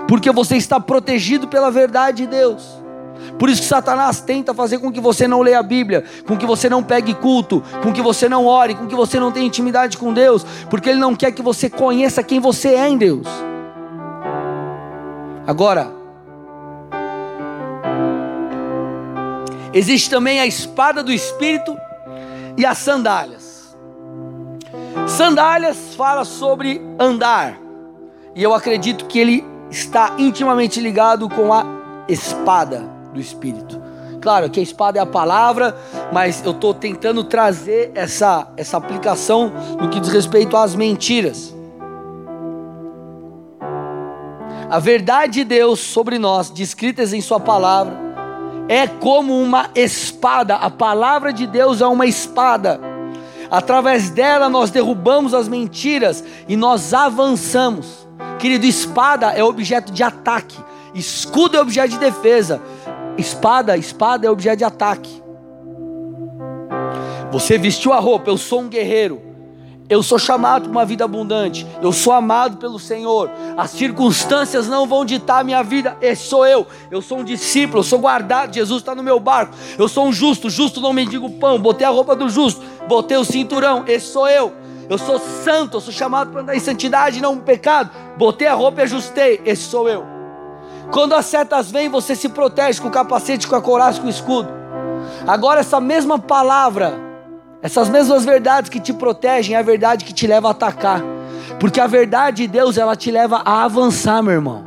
[0.06, 2.82] Porque você está protegido pela verdade de Deus.
[3.38, 6.46] Por isso que Satanás tenta fazer com que você não leia a Bíblia, com que
[6.46, 9.98] você não pegue culto, com que você não ore, com que você não tenha intimidade
[9.98, 13.26] com Deus, porque ele não quer que você conheça quem você é em Deus.
[15.46, 15.98] Agora,
[19.72, 21.76] Existe também a espada do espírito
[22.56, 23.76] e as sandálias.
[25.06, 27.58] Sandálias fala sobre andar.
[28.34, 31.64] E eu acredito que ele está intimamente ligado com a
[32.08, 33.80] espada do espírito.
[34.20, 35.76] Claro que a espada é a palavra,
[36.12, 41.54] mas eu estou tentando trazer essa, essa aplicação no que diz respeito às mentiras.
[44.68, 47.96] A verdade de Deus sobre nós, descritas em Sua palavra,
[48.68, 52.78] é como uma espada, a palavra de Deus é uma espada.
[53.50, 58.07] Através dela nós derrubamos as mentiras e nós avançamos.
[58.38, 60.56] Querido, espada é objeto de ataque,
[60.94, 62.62] escudo é objeto de defesa.
[63.16, 65.22] Espada, espada é objeto de ataque.
[67.32, 69.28] Você vestiu a roupa, eu sou um guerreiro.
[69.88, 71.66] Eu sou chamado para uma vida abundante.
[71.80, 73.30] Eu sou amado pelo Senhor.
[73.56, 75.96] As circunstâncias não vão ditar a minha vida.
[76.02, 76.66] Esse sou eu.
[76.90, 77.78] Eu sou um discípulo.
[77.78, 78.54] Eu sou guardado.
[78.54, 79.54] Jesus está no meu barco.
[79.78, 80.50] Eu sou um justo.
[80.50, 81.58] Justo não mendigo pão.
[81.58, 82.62] Botei a roupa do justo.
[82.86, 83.84] Botei o cinturão.
[83.86, 84.52] Esse sou eu.
[84.90, 85.78] Eu sou santo.
[85.78, 87.90] Eu sou chamado para andar em santidade, não em pecado.
[88.18, 89.40] Botei a roupa e ajustei.
[89.46, 90.04] Esse sou eu.
[90.92, 94.10] Quando as setas vêm, você se protege com o capacete, com a couraça, com o
[94.10, 94.50] escudo.
[95.26, 97.08] Agora, essa mesma palavra
[97.60, 101.02] essas mesmas verdades que te protegem é a verdade que te leva a atacar.
[101.58, 104.64] Porque a verdade de Deus, ela te leva a avançar, meu irmão.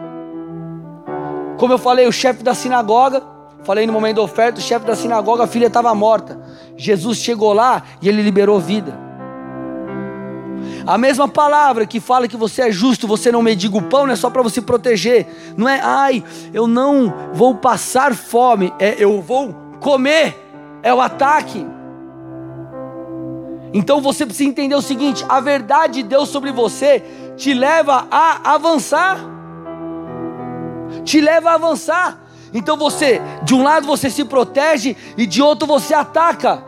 [1.57, 3.23] Como eu falei, o chefe da sinagoga,
[3.63, 6.37] falei no momento da oferta, o chefe da sinagoga, a filha estava morta.
[6.75, 8.93] Jesus chegou lá e ele liberou vida.
[10.85, 14.13] A mesma palavra que fala que você é justo, você não mediga o pão, não
[14.13, 15.27] é só para você proteger.
[15.57, 20.37] Não é, ai, eu não vou passar fome, é eu vou comer.
[20.83, 21.65] É o ataque.
[23.73, 27.03] Então você precisa entender o seguinte: a verdade de Deus sobre você
[27.37, 29.19] te leva a avançar.
[31.03, 32.21] Te leva a avançar.
[32.53, 36.63] Então você, de um lado você se protege e de outro você ataca.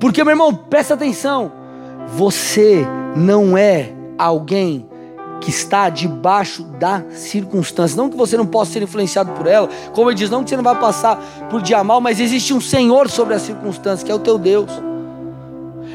[0.00, 1.52] Porque, meu irmão, presta atenção.
[2.08, 4.88] Você não é alguém
[5.40, 7.96] que está debaixo da circunstância.
[7.96, 10.56] Não que você não possa ser influenciado por ela, como ele diz, não que você
[10.56, 11.16] não vai passar
[11.50, 14.70] por dia mal, mas existe um Senhor sobre a circunstância, que é o teu Deus.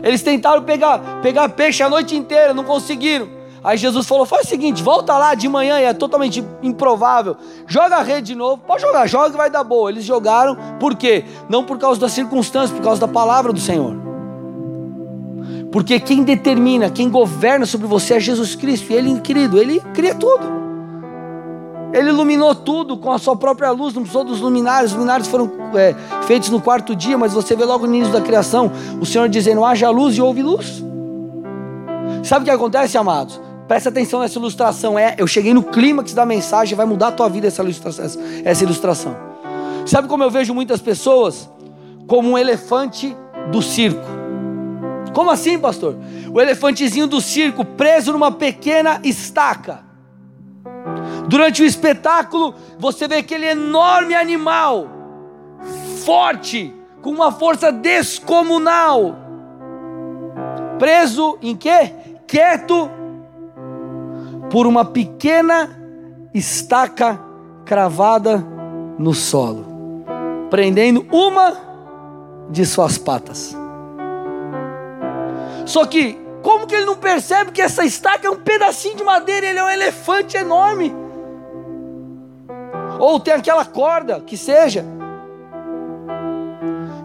[0.02, 3.43] Eles tentaram pegar, pegar peixe a noite inteira, não conseguiram.
[3.64, 7.38] Aí Jesus falou: faz o seguinte, volta lá de manhã, e é totalmente improvável.
[7.66, 9.90] Joga a rede de novo, pode jogar, joga que vai dar boa.
[9.90, 11.24] Eles jogaram, por quê?
[11.48, 13.96] Não por causa da circunstância, por causa da palavra do Senhor.
[15.72, 18.92] Porque quem determina, quem governa sobre você é Jesus Cristo.
[18.92, 20.62] E Ele, querido, Ele cria tudo.
[21.94, 24.92] Ele iluminou tudo com a sua própria luz, não precisou dos luminares.
[24.92, 28.20] Os luminares foram é, feitos no quarto dia, mas você vê logo no início da
[28.20, 30.84] criação o Senhor dizendo: haja luz e houve luz.
[32.24, 33.40] Sabe o que acontece, amados?
[33.68, 34.98] Presta atenção nessa ilustração.
[35.00, 38.64] É, eu cheguei no clímax da mensagem, vai mudar a tua vida essa ilustração, essa
[38.64, 39.16] ilustração.
[39.86, 41.50] Sabe como eu vejo muitas pessoas?
[42.08, 43.16] Como um elefante
[43.52, 44.06] do circo.
[45.14, 45.96] Como assim, pastor?
[46.34, 49.84] O elefantezinho do circo preso numa pequena estaca.
[51.28, 54.88] Durante o espetáculo, você vê aquele enorme animal,
[56.04, 59.16] forte, com uma força descomunal,
[60.80, 61.94] preso em quê?
[62.28, 62.90] Quieto
[64.54, 65.68] por uma pequena
[66.32, 67.20] estaca
[67.66, 68.38] cravada
[69.00, 70.06] no solo,
[70.52, 71.58] prendendo uma
[72.52, 73.58] de suas patas.
[75.66, 79.48] Só que, como que ele não percebe que essa estaca é um pedacinho de madeira,
[79.48, 80.96] ele é um elefante enorme?
[83.00, 84.86] Ou tem aquela corda, que seja.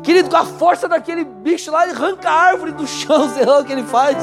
[0.03, 3.61] Querido, com a força daquele bicho lá, ele arranca a árvore do chão, sei lá
[3.61, 4.19] o que ele faz.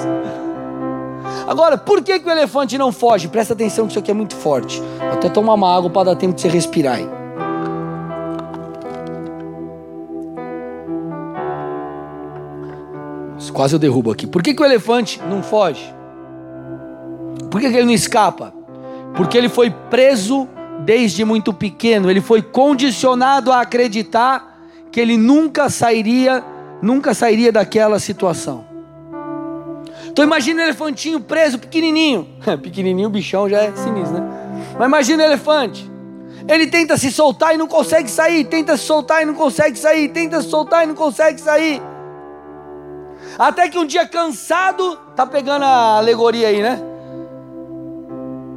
[1.48, 3.28] Agora, por que, que o elefante não foge?
[3.28, 4.82] Presta atenção que isso aqui é muito forte.
[5.00, 7.10] Vou até tomar uma água para dar tempo de você respirar aí.
[13.56, 14.28] Quase eu derrubo aqui.
[14.28, 15.93] Por que, que o elefante não foge?
[17.50, 18.54] Por que, que ele não escapa?
[19.15, 20.45] Porque ele foi preso
[20.84, 24.60] desde muito pequeno, ele foi condicionado a acreditar
[24.91, 26.43] que ele nunca sairia,
[26.82, 28.65] nunca sairia daquela situação.
[30.15, 32.25] Então imagina o elefantinho preso, pequenininho.
[32.63, 34.23] pequenininho, bichão já é sinistro, né?
[34.80, 35.91] Mas imagina o elefante.
[36.47, 40.08] Ele tenta se soltar e não consegue sair, tenta se soltar e não consegue sair,
[40.08, 41.82] tenta se soltar e não consegue sair.
[43.38, 46.82] Até que um dia cansado, tá pegando a alegoria aí, né?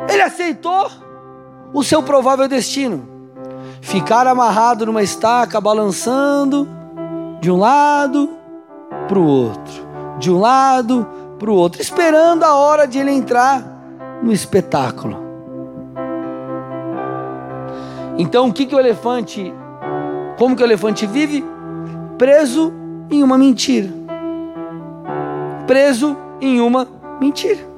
[0.09, 0.89] Ele aceitou
[1.75, 3.09] o seu provável destino.
[3.81, 6.69] Ficar amarrado numa estaca, balançando
[7.41, 8.31] de um lado
[9.09, 9.89] para o outro,
[10.21, 13.63] de um lado para o outro, esperando a hora de ele entrar
[14.23, 15.29] no espetáculo.
[18.19, 19.55] Então, o que, que o elefante,
[20.37, 21.45] como que o elefante vive?
[22.19, 22.73] Preso
[23.09, 23.89] em uma mentira.
[25.67, 26.89] Preso em uma
[27.21, 27.69] mentira.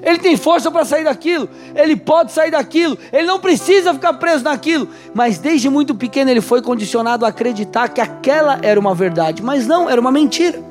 [0.00, 4.44] Ele tem força para sair daquilo, ele pode sair daquilo, ele não precisa ficar preso
[4.44, 9.42] naquilo, mas desde muito pequeno ele foi condicionado a acreditar que aquela era uma verdade,
[9.42, 10.62] mas não, era uma mentira.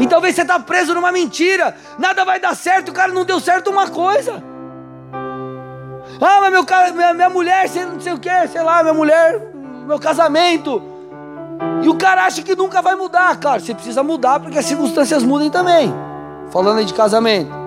[0.00, 3.40] E talvez você está preso numa mentira, nada vai dar certo, o cara não deu
[3.40, 4.42] certo uma coisa.
[6.20, 9.40] Ah, mas meu, minha, minha mulher, não sei o que, sei lá, minha mulher,
[9.86, 10.82] meu casamento.
[11.82, 13.60] E o cara acha que nunca vai mudar, cara.
[13.60, 15.92] Você precisa mudar porque as circunstâncias mudem também.
[16.50, 17.65] Falando aí de casamento.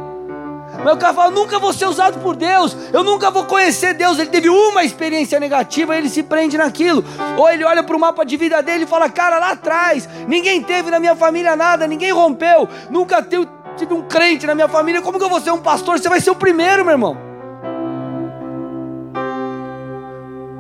[0.84, 4.18] Mas o cara fala, nunca vou ser usado por Deus, eu nunca vou conhecer Deus.
[4.18, 7.04] Ele teve uma experiência negativa, ele se prende naquilo.
[7.38, 10.62] Ou ele olha para o mapa de vida dele e fala, cara, lá atrás, ninguém
[10.64, 13.48] teve na minha família nada, ninguém rompeu, nunca tive,
[13.94, 16.00] um crente na minha família, como que eu vou ser um pastor?
[16.00, 17.30] Você vai ser o primeiro, meu irmão.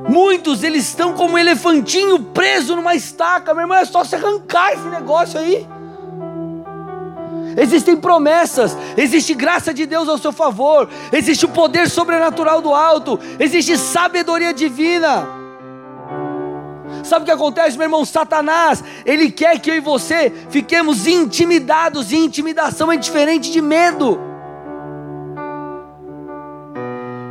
[0.08, 4.73] Muitos eles estão como um elefantinho preso numa estaca, meu irmão, é só se arrancar
[4.73, 5.67] esse negócio aí.
[7.60, 13.19] Existem promessas, existe graça de Deus ao seu favor, existe o poder sobrenatural do alto,
[13.38, 15.28] existe sabedoria divina.
[17.04, 18.06] Sabe o que acontece, meu irmão?
[18.06, 24.19] Satanás, ele quer que eu e você fiquemos intimidados, e intimidação é diferente de medo.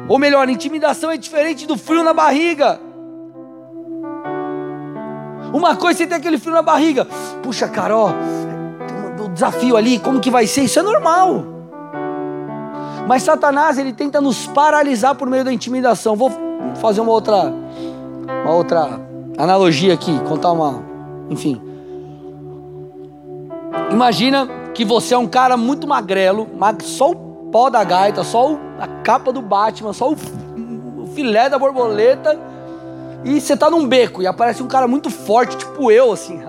[0.09, 2.81] Ou melhor, intimidação é diferente do frio na barriga.
[5.53, 7.07] Uma coisa você tem aquele frio na barriga.
[7.43, 8.11] Puxa, Carol,
[9.33, 10.62] desafio ali, como que vai ser?
[10.62, 11.45] Isso é normal.
[13.07, 16.14] Mas Satanás, ele tenta nos paralisar por meio da intimidação.
[16.14, 16.31] Vou
[16.77, 17.53] fazer uma outra
[18.45, 19.01] uma outra
[19.37, 20.83] analogia aqui, contar uma,
[21.31, 21.61] enfim.
[23.91, 26.47] Imagina que você é um cara muito magrelo,
[26.83, 27.17] só o
[27.51, 30.17] pó da gaita, só a capa do Batman, só o,
[31.14, 32.38] filé da borboleta,
[33.25, 36.41] e você tá num beco e aparece um cara muito forte, tipo eu, assim,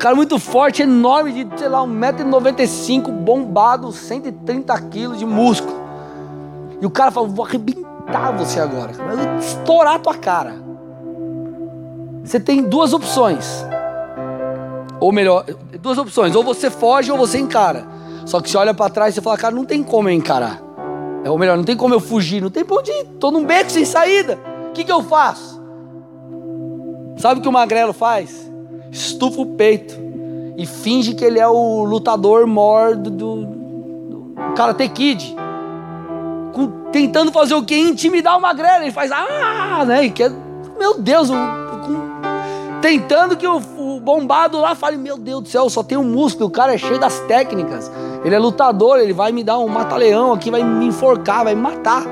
[0.00, 5.78] cara muito forte, enorme, de, sei lá, 1,95m, bombado, 130 quilos de músculo.
[6.80, 10.54] E o cara falou: vou arrebentar você agora, vou estourar tua cara.
[12.24, 13.64] Você tem duas opções.
[14.98, 15.44] Ou melhor,
[15.80, 17.86] duas opções: ou você foge ou você encara.
[18.24, 20.62] Só que você olha para trás e fala: cara, não tem como eu encarar.
[21.22, 23.04] É, ou melhor, não tem como eu fugir, não tem pra onde ir.
[23.20, 24.38] Tô num beco sem saída.
[24.70, 25.60] O que, que eu faço?
[27.18, 28.49] Sabe o que o magrelo faz?
[28.90, 29.94] Estufa o peito
[30.56, 35.34] e finge que ele é o lutador mor do, do, do Karate Kid.
[36.52, 37.74] Com, tentando fazer o que?
[37.78, 38.84] Intimidar o magrelo.
[38.84, 40.04] Ele faz, ah, né?
[40.04, 40.30] E quer,
[40.78, 45.70] meu Deus, o, com, tentando que o, o, bombado lá fale, meu Deus do céu,
[45.70, 47.90] só tem um músculo, o cara é cheio das técnicas.
[48.24, 51.62] Ele é lutador, ele vai me dar um mata-leão aqui, vai me enforcar, vai me
[51.62, 52.02] matar.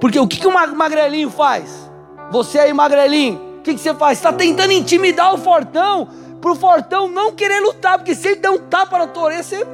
[0.00, 1.88] Porque o que, que o magrelinho faz?
[2.32, 4.18] Você aí, magrelinho, que, que você faz?
[4.18, 6.08] Está tentando intimidar o fortão,
[6.40, 9.42] para o fortão não querer lutar, porque se ele der um tapa na tua orelha,
[9.42, 9.66] você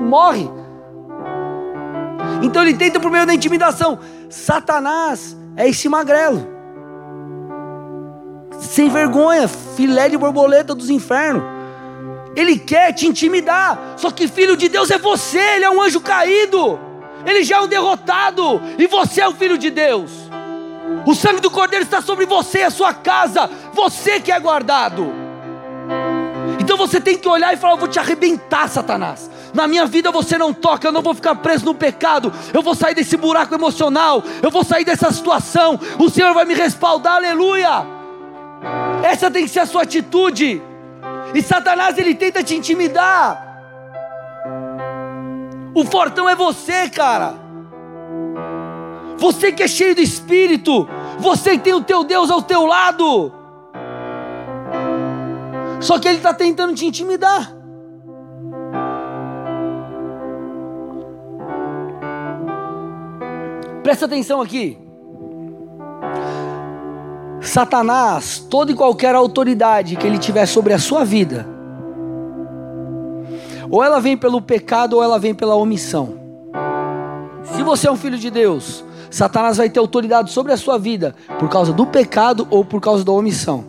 [0.00, 0.50] morre.
[2.42, 4.00] Então ele tenta por meio da intimidação.
[4.28, 6.44] Satanás é esse magrelo,
[8.58, 11.44] sem vergonha, filé de borboleta dos infernos.
[12.34, 16.00] Ele quer te intimidar, só que filho de Deus é você, ele é um anjo
[16.00, 16.80] caído,
[17.24, 20.10] ele já é um derrotado, e você é o filho de Deus.
[21.06, 23.50] O sangue do Cordeiro está sobre você e a sua casa.
[23.72, 25.12] Você que é guardado.
[26.58, 29.30] Então você tem que olhar e falar: Eu vou te arrebentar, Satanás.
[29.52, 32.32] Na minha vida você não toca, eu não vou ficar preso no pecado.
[32.52, 34.22] Eu vou sair desse buraco emocional.
[34.42, 35.78] Eu vou sair dessa situação.
[35.98, 37.86] O Senhor vai me respaldar, aleluia.
[39.02, 40.60] Essa tem que ser a sua atitude.
[41.34, 43.42] E Satanás ele tenta te intimidar.
[45.74, 47.43] O fortão é você, cara.
[49.24, 50.86] Você que é cheio do espírito,
[51.18, 53.32] você que tem o teu Deus ao teu lado.
[55.80, 57.50] Só que ele está tentando te intimidar.
[63.82, 64.76] Presta atenção aqui.
[67.40, 71.48] Satanás, toda e qualquer autoridade que ele tiver sobre a sua vida,
[73.70, 76.20] ou ela vem pelo pecado ou ela vem pela omissão.
[77.44, 78.84] Se você é um filho de Deus,
[79.14, 83.04] Satanás vai ter autoridade sobre a sua vida por causa do pecado ou por causa
[83.04, 83.64] da omissão.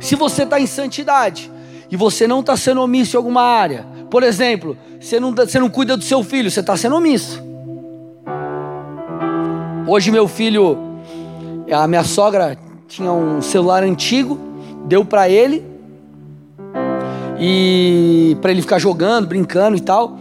[0.00, 1.52] Se você está em santidade
[1.90, 5.68] e você não está sendo omisso em alguma área, por exemplo, você não, você não
[5.68, 7.44] cuida do seu filho, você está sendo omisso.
[9.86, 10.78] Hoje meu filho,
[11.70, 12.56] a minha sogra
[12.88, 14.38] tinha um celular antigo,
[14.86, 15.62] deu para ele
[17.38, 20.18] e para ele ficar jogando, brincando e tal.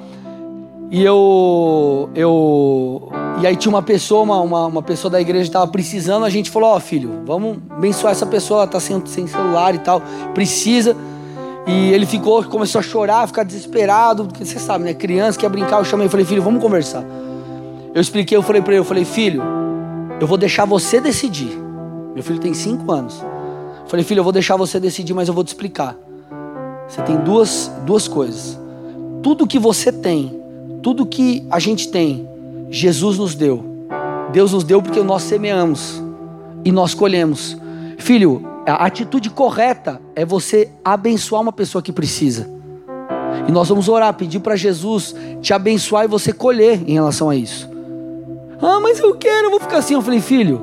[0.92, 3.10] E eu, eu,
[3.42, 6.26] e aí tinha uma pessoa, uma, uma, uma pessoa da igreja estava precisando.
[6.26, 8.60] A gente falou: Ó, oh, filho, vamos abençoar essa pessoa.
[8.60, 10.02] Ela está sem, sem celular e tal,
[10.34, 10.96] precisa.
[11.68, 14.94] E ele ficou, começou a chorar, ficar desesperado, porque você sabe, né?
[14.94, 15.80] Criança quer brincar.
[15.80, 17.04] Eu chamei, falei: Filho, vamos conversar.
[17.94, 19.42] Eu expliquei, eu falei para ele: Eu falei, filho,
[20.20, 21.58] eu vou deixar você decidir.
[22.14, 23.22] Meu filho tem cinco anos.
[23.22, 25.96] Eu falei, filho, eu vou deixar você decidir, mas eu vou te explicar.
[26.88, 28.60] Você tem duas, duas coisas.
[29.22, 30.42] Tudo que você tem,
[30.82, 32.28] tudo que a gente tem,
[32.70, 33.64] Jesus nos deu.
[34.32, 36.02] Deus nos deu porque nós semeamos
[36.64, 37.58] e nós colhemos.
[37.98, 42.50] Filho, a atitude correta é você abençoar uma pessoa que precisa.
[43.48, 47.36] E nós vamos orar, pedir para Jesus te abençoar e você colher em relação a
[47.36, 47.70] isso.
[48.62, 49.94] Ah, mas eu quero, eu vou ficar assim.
[49.94, 50.62] Eu falei, filho,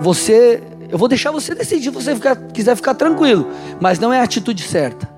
[0.00, 3.48] você, eu vou deixar você decidir, você ficar, quiser ficar tranquilo,
[3.80, 5.08] mas não é a atitude certa.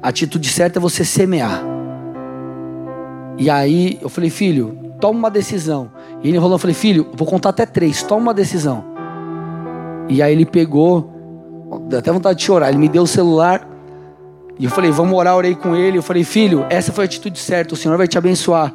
[0.00, 1.62] A atitude certa é você semear.
[3.36, 5.90] E aí eu falei, filho, toma uma decisão.
[6.22, 8.84] E ele enrolou, eu falei, filho, vou contar até três, toma uma decisão.
[10.08, 11.10] E aí ele pegou,
[11.88, 13.66] deu até vontade de chorar, ele me deu o celular.
[14.58, 15.98] E eu falei, vamos orar, orei com ele.
[15.98, 18.74] Eu falei, filho, essa foi a atitude certa, o Senhor vai te abençoar.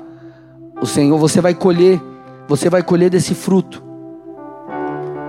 [0.82, 2.02] O Senhor, você vai colher
[2.48, 3.84] você vai colher desse fruto.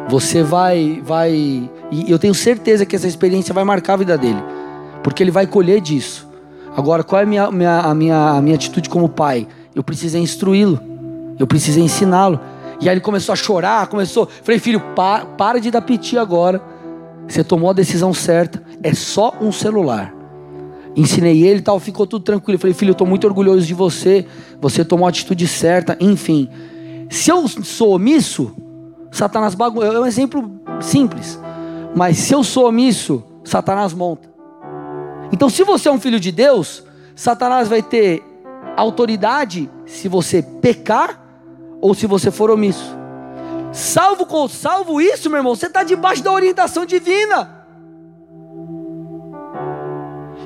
[0.08, 1.32] Você vai, vai,
[1.90, 4.42] e eu tenho certeza que essa experiência vai marcar a vida dele,
[5.02, 6.28] porque ele vai colher disso.
[6.76, 9.48] Agora, qual é a minha, a minha, a minha atitude como pai?
[9.76, 10.80] Eu precisei instruí-lo,
[11.38, 12.40] eu precisei ensiná-lo.
[12.80, 14.26] E aí ele começou a chorar, começou.
[14.42, 16.62] Falei, filho, pa, para de dar piti agora.
[17.28, 18.62] Você tomou a decisão certa.
[18.82, 20.14] É só um celular.
[20.96, 22.58] Ensinei ele e tal, ficou tudo tranquilo.
[22.58, 24.26] Falei, filho, eu estou muito orgulhoso de você.
[24.62, 25.94] Você tomou a atitude certa.
[26.00, 26.48] Enfim,
[27.10, 28.56] se eu sou omisso,
[29.10, 29.88] Satanás bagunça.
[29.88, 31.38] É um exemplo simples.
[31.94, 34.26] Mas se eu sou omisso, Satanás monta.
[35.30, 36.82] Então, se você é um filho de Deus,
[37.14, 38.22] Satanás vai ter
[38.76, 41.22] autoridade se você pecar
[41.80, 42.96] ou se você for omisso.
[43.72, 47.66] Salvo, salvo isso, meu irmão, você está debaixo da orientação divina.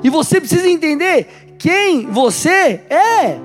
[0.03, 3.39] E você precisa entender quem você é.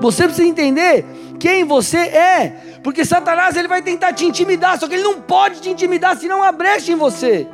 [0.00, 1.04] Você precisa entender
[1.38, 5.60] quem você é, porque Satanás ele vai tentar te intimidar, só que ele não pode
[5.60, 7.46] te intimidar se não há brecha em você.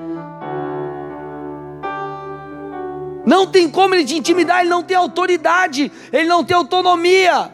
[3.26, 7.50] Não tem como ele te intimidar, ele não tem autoridade, ele não tem autonomia.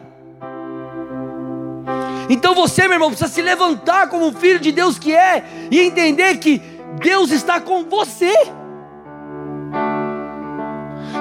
[2.29, 6.37] Então você, meu irmão, precisa se levantar como filho de Deus que é e entender
[6.37, 6.61] que
[7.01, 8.33] Deus está com você.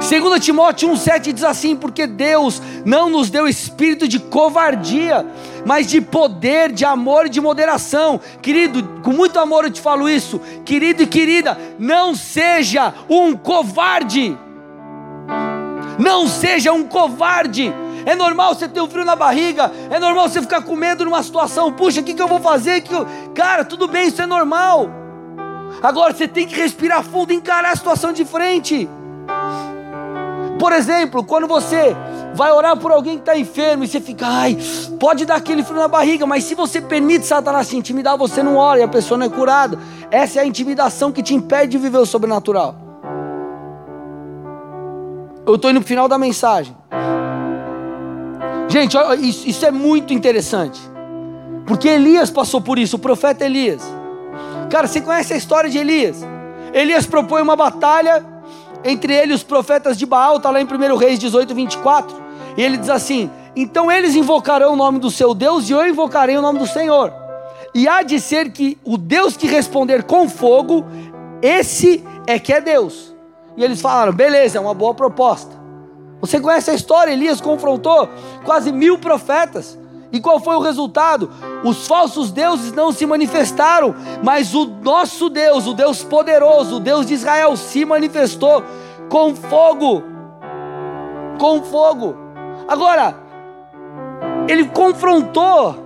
[0.01, 5.27] 2 Timóteo 1,7 diz assim: Porque Deus não nos deu espírito de covardia,
[5.67, 8.19] mas de poder, de amor e de moderação.
[8.41, 14.37] Querido, com muito amor eu te falo isso, querido e querida, não seja um covarde.
[15.99, 17.71] Não seja um covarde.
[18.07, 21.23] É normal você ter um frio na barriga, é normal você ficar com medo numa
[21.23, 21.71] situação.
[21.71, 22.81] Puxa, o que, que eu vou fazer?
[22.81, 23.07] Que eu...
[23.35, 24.89] Cara, tudo bem, isso é normal.
[25.83, 28.89] Agora você tem que respirar fundo e encarar a situação de frente.
[30.61, 31.97] Por exemplo, quando você
[32.35, 34.59] vai orar por alguém que está enfermo e você fica, ai,
[35.01, 38.57] pode dar aquele frio na barriga, mas se você permite Satanás te intimidar, você não
[38.57, 39.79] ora e a pessoa não é curada.
[40.11, 42.75] Essa é a intimidação que te impede de viver o sobrenatural.
[45.47, 46.77] Eu estou indo para o final da mensagem.
[48.69, 48.99] Gente,
[49.49, 50.79] isso é muito interessante.
[51.67, 53.83] Porque Elias passou por isso, o profeta Elias.
[54.71, 56.23] Cara, você conhece a história de Elias?
[56.75, 58.23] Elias propõe uma batalha
[58.85, 62.17] entre eles os profetas de Baal, está lá em 1 Reis 18, 24.
[62.57, 66.37] E ele diz assim: Então eles invocarão o nome do seu Deus e eu invocarei
[66.37, 67.13] o nome do Senhor.
[67.75, 70.85] e há de ser que o Deus que responder com fogo,
[71.41, 73.15] esse é que é Deus.
[73.57, 75.61] E eles falaram: beleza, é uma boa proposta.
[76.21, 77.13] Você conhece a história?
[77.13, 78.09] Elias confrontou
[78.45, 79.79] quase mil profetas.
[80.13, 81.31] E qual foi o resultado?
[81.65, 87.07] Os falsos deuses não se manifestaram, mas o nosso Deus, o Deus poderoso, o Deus
[87.07, 88.63] de Israel, se manifestou
[89.09, 90.03] com fogo.
[91.39, 92.17] Com fogo.
[92.67, 93.15] Agora,
[94.49, 95.77] ele confrontou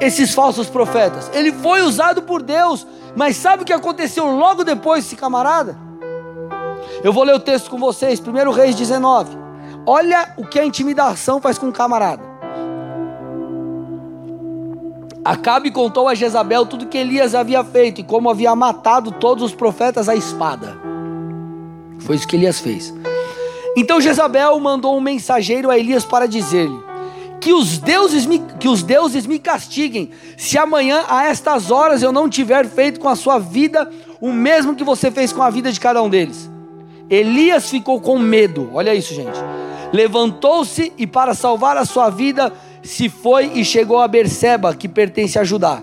[0.00, 1.30] esses falsos profetas.
[1.34, 5.76] Ele foi usado por Deus, mas sabe o que aconteceu logo depois desse camarada?
[7.02, 9.36] Eu vou ler o texto com vocês, 1 Reis 19.
[9.86, 12.35] Olha o que a intimidação faz com o camarada.
[15.26, 19.52] Acabe contou a Jezabel tudo que Elias havia feito e como havia matado todos os
[19.52, 20.78] profetas à espada.
[21.98, 22.94] Foi isso que Elias fez.
[23.76, 26.80] Então Jezabel mandou um mensageiro a Elias para dizer-lhe:
[27.40, 28.24] que os deuses
[28.60, 33.08] que os deuses me castiguem, se amanhã a estas horas eu não tiver feito com
[33.08, 36.48] a sua vida o mesmo que você fez com a vida de cada um deles.
[37.10, 39.40] Elias ficou com medo, olha isso, gente.
[39.92, 42.52] Levantou-se e, para salvar a sua vida,
[42.86, 45.82] se foi e chegou a Berseba, que pertence a Judá.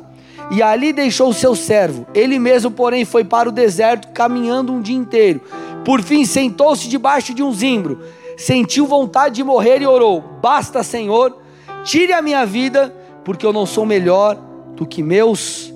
[0.52, 2.06] E ali deixou o seu servo.
[2.14, 5.42] Ele mesmo, porém, foi para o deserto, caminhando um dia inteiro.
[5.86, 8.00] Por fim, sentou-se debaixo de um zimbro.
[8.38, 11.38] Sentiu vontade de morrer e orou: Basta, Senhor,
[11.84, 12.94] tire a minha vida,
[13.24, 14.38] porque eu não sou melhor
[14.76, 15.74] do que meus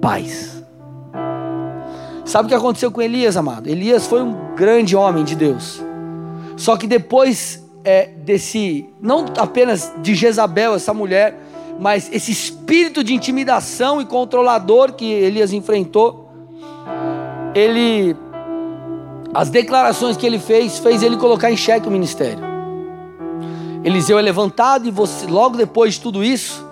[0.00, 0.64] pais.
[2.24, 3.68] Sabe o que aconteceu com Elias, amado?
[3.68, 5.80] Elias foi um grande homem de Deus.
[6.56, 11.38] Só que depois é, desse, não apenas de Jezabel, essa mulher,
[11.78, 16.28] mas esse espírito de intimidação e controlador que Elias enfrentou,
[17.54, 18.16] ele,
[19.32, 22.40] as declarações que ele fez, fez ele colocar em xeque o ministério.
[23.84, 26.66] Eliseu é levantado e você, logo depois de tudo isso,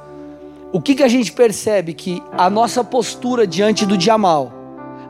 [0.72, 1.94] o que, que a gente percebe?
[1.94, 4.52] Que a nossa postura diante do dia mal,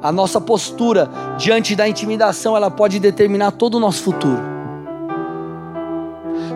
[0.03, 4.54] a nossa postura diante da intimidação, ela pode determinar todo o nosso futuro.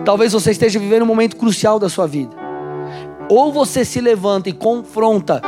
[0.09, 2.35] Talvez você esteja vivendo um momento crucial da sua vida.
[3.29, 5.39] Ou você se levanta e confronta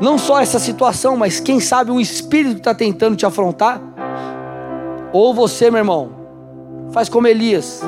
[0.00, 3.80] não só essa situação, mas quem sabe um espírito que está tentando te afrontar.
[5.12, 6.10] Ou você, meu irmão,
[6.90, 7.80] faz como Elias,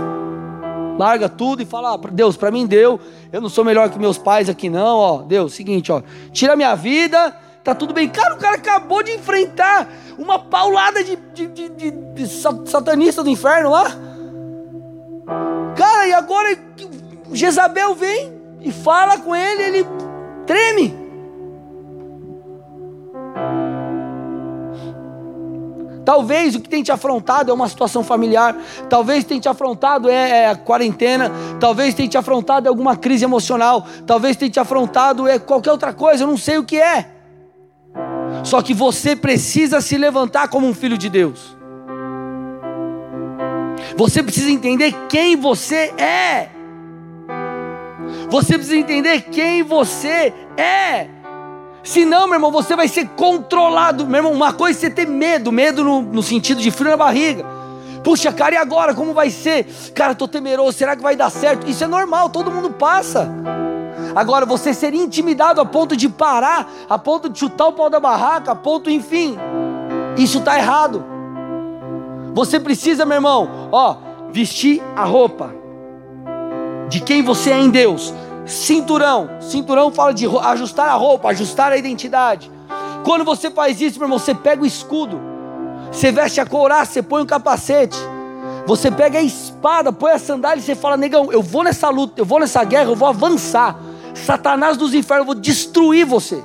[0.97, 3.01] larga tudo e fala: ah, Deus, para mim deu,
[3.33, 4.97] eu não sou melhor que meus pais aqui, não.
[4.97, 7.35] Ó, Deus, seguinte, ó, tira minha vida
[7.65, 8.09] tá tudo bem.
[8.09, 13.29] Cara, o cara acabou de enfrentar uma paulada de, de, de, de, de satanista do
[13.29, 13.91] inferno lá.
[16.21, 16.55] Agora
[17.33, 19.87] Jezabel vem e fala com ele, ele
[20.47, 20.95] treme.
[26.05, 28.55] Talvez o que tem te afrontado é uma situação familiar,
[28.91, 33.25] talvez tenha te afrontado é, é, a quarentena, talvez tenha te afrontado é alguma crise
[33.25, 37.09] emocional, talvez tenha te afrontado é qualquer outra coisa, eu não sei o que é.
[38.45, 41.60] Só que você precisa se levantar como um filho de Deus.
[43.97, 46.49] Você precisa entender quem você é.
[48.31, 51.09] Você precisa entender quem você é.
[51.83, 54.07] Senão, meu irmão, você vai ser controlado.
[54.07, 56.97] Meu irmão, uma coisa é você ter medo, medo no, no sentido de frio na
[56.97, 57.45] barriga.
[58.05, 58.95] Puxa, cara, e agora?
[58.95, 59.67] Como vai ser?
[59.95, 61.69] Cara, estou temeroso, será que vai dar certo?
[61.69, 63.31] Isso é normal, todo mundo passa.
[64.15, 68.01] Agora, você ser intimidado a ponto de parar, a ponto de chutar o pau da
[68.01, 69.39] barraca, a ponto, enfim,
[70.17, 71.05] isso está errado.
[72.35, 73.97] Você precisa, meu irmão, ó,
[74.31, 75.55] vestir a roupa
[76.89, 78.13] de quem você é em Deus.
[78.47, 82.51] Cinturão, cinturão fala de ajustar a roupa, ajustar a identidade.
[83.05, 85.21] Quando você faz isso, meu irmão, você pega o escudo,
[85.91, 87.99] você veste a couraça, você põe o capacete.
[88.67, 92.21] Você pega a espada, põe a sandália e você fala, negão, eu vou nessa luta,
[92.21, 93.77] eu vou nessa guerra, eu vou avançar.
[94.15, 96.43] Satanás dos infernos, eu vou destruir você.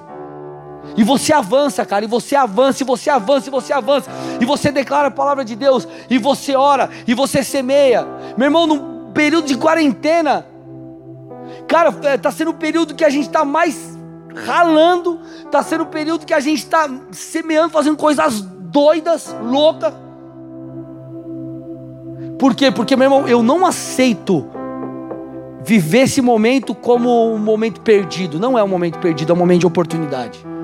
[0.97, 4.71] E você avança, cara, e você avança, e você avança, e você avança, e você
[4.71, 8.07] declara a palavra de Deus, e você ora, e você semeia.
[8.37, 10.45] Meu irmão, num período de quarentena,
[11.67, 13.97] cara, está é, sendo o período que a gente está mais
[14.45, 19.93] ralando, está sendo o período que a gente está semeando, fazendo coisas doidas, loucas.
[22.37, 22.71] Por quê?
[22.71, 24.45] Porque, meu irmão, eu não aceito
[25.63, 28.39] viver esse momento como um momento perdido.
[28.39, 30.54] Não é um momento perdido, é um momento de oportunidade.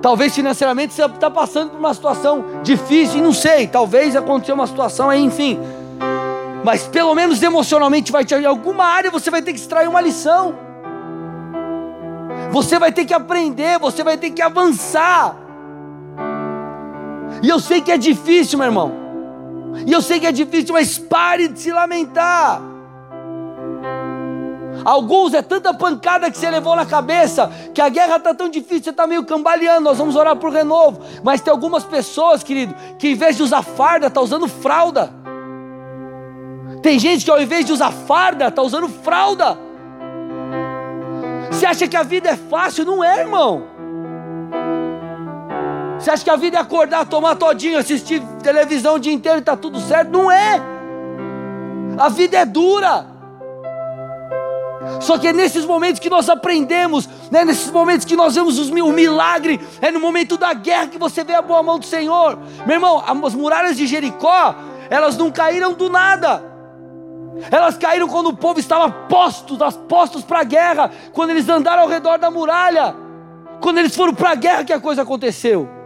[0.00, 4.66] Talvez financeiramente você está passando por uma situação difícil, e não sei, talvez aconteceu uma
[4.66, 5.58] situação aí, enfim.
[6.64, 10.00] Mas pelo menos emocionalmente vai te em alguma área você vai ter que extrair uma
[10.00, 10.54] lição.
[12.50, 15.36] Você vai ter que aprender, você vai ter que avançar.
[17.42, 18.92] E eu sei que é difícil, meu irmão.
[19.86, 22.60] E eu sei que é difícil, mas pare de se lamentar.
[24.88, 28.84] Alguns é tanta pancada que você levou na cabeça, que a guerra está tão difícil,
[28.84, 29.82] você está meio cambaleando.
[29.82, 31.02] Nós vamos orar por renovo.
[31.22, 35.12] Mas tem algumas pessoas, querido, que em vez de usar farda, está usando fralda.
[36.82, 39.58] Tem gente que ao invés de usar farda, está usando fralda.
[41.50, 42.86] Você acha que a vida é fácil?
[42.86, 43.64] Não é, irmão.
[45.98, 49.40] Você acha que a vida é acordar, tomar todinho, assistir televisão o dia inteiro e
[49.40, 50.10] está tudo certo?
[50.10, 50.58] Não é.
[51.98, 53.17] A vida é dura.
[55.00, 57.44] Só que é nesses momentos que nós aprendemos, né?
[57.44, 61.24] nesses momentos que nós vemos os, o milagre, é no momento da guerra que você
[61.24, 62.38] vê a boa mão do Senhor.
[62.66, 64.54] Meu irmão, as muralhas de Jericó,
[64.88, 66.44] elas não caíram do nada.
[67.50, 69.58] Elas caíram quando o povo estava postos,
[69.88, 72.94] postos para a guerra, quando eles andaram ao redor da muralha,
[73.60, 75.77] quando eles foram para a guerra que a coisa aconteceu.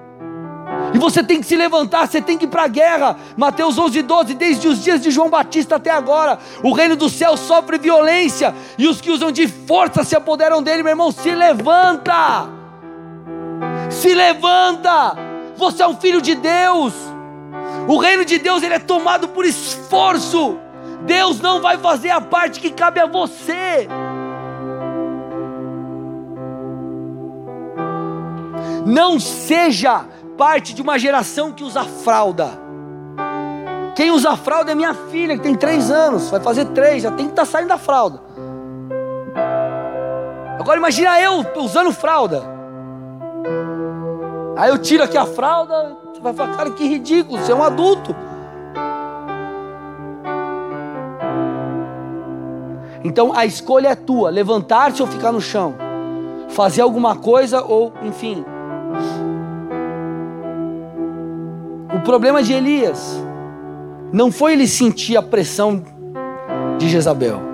[0.95, 3.17] E você tem que se levantar, você tem que ir para a guerra.
[3.37, 4.35] Mateus 11, 12.
[4.35, 8.87] Desde os dias de João Batista até agora, o reino do céu sofre violência, e
[8.87, 11.11] os que usam de força se apoderam dele, meu irmão.
[11.11, 12.49] Se levanta,
[13.91, 15.17] se levanta.
[15.57, 16.93] Você é um filho de Deus.
[17.89, 20.59] O reino de Deus ele é tomado por esforço.
[21.05, 23.89] Deus não vai fazer a parte que cabe a você.
[28.85, 30.05] Não seja
[30.37, 32.51] parte de uma geração que usa fralda.
[33.95, 37.27] Quem usa fralda é minha filha, que tem três anos, vai fazer três, já tem
[37.27, 38.21] que estar tá saindo da fralda.
[40.59, 42.43] Agora imagina eu usando fralda.
[44.57, 47.63] Aí eu tiro aqui a fralda, você vai falar, cara, que ridículo, você é um
[47.63, 48.15] adulto.
[53.05, 55.75] Então a escolha é tua: levantar-se ou ficar no chão,
[56.49, 58.45] fazer alguma coisa ou, enfim,
[62.03, 63.23] problema de Elias
[64.13, 65.83] não foi ele sentir a pressão
[66.79, 67.53] de Jezabel.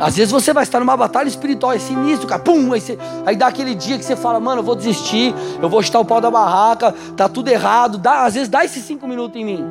[0.00, 3.36] Às vezes você vai estar numa batalha espiritual, é sinistro, cara, pum, aí, você, aí
[3.36, 6.20] dá aquele dia que você fala, mano, eu vou desistir, eu vou chutar o pau
[6.20, 9.64] da barraca, tá tudo errado, dá, às vezes dá esses cinco minutos em mim.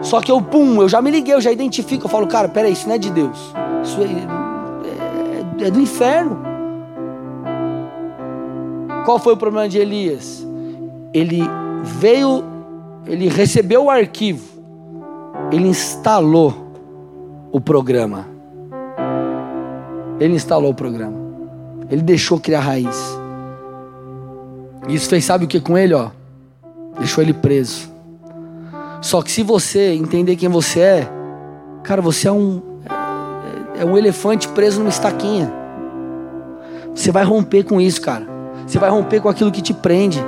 [0.00, 2.72] Só que eu, pum, eu já me liguei, eu já identifico, eu falo, cara, peraí,
[2.72, 3.38] isso não é de Deus,
[3.84, 6.40] isso é, é, é do inferno.
[9.04, 10.46] Qual foi o problema de Elias?
[11.12, 11.42] Ele
[11.82, 12.57] veio
[13.08, 14.62] ele recebeu o arquivo,
[15.50, 16.54] ele instalou
[17.50, 18.26] o programa.
[20.20, 21.16] Ele instalou o programa.
[21.90, 23.18] Ele deixou criar raiz.
[24.88, 26.10] Isso fez, sabe o que com ele, ó?
[26.98, 27.90] Deixou ele preso.
[29.00, 31.08] Só que se você entender quem você é,
[31.82, 32.60] cara, você é um
[33.76, 35.52] é, é um elefante preso numa estaquinha.
[36.94, 38.26] Você vai romper com isso, cara.
[38.66, 40.22] Você vai romper com aquilo que te prende.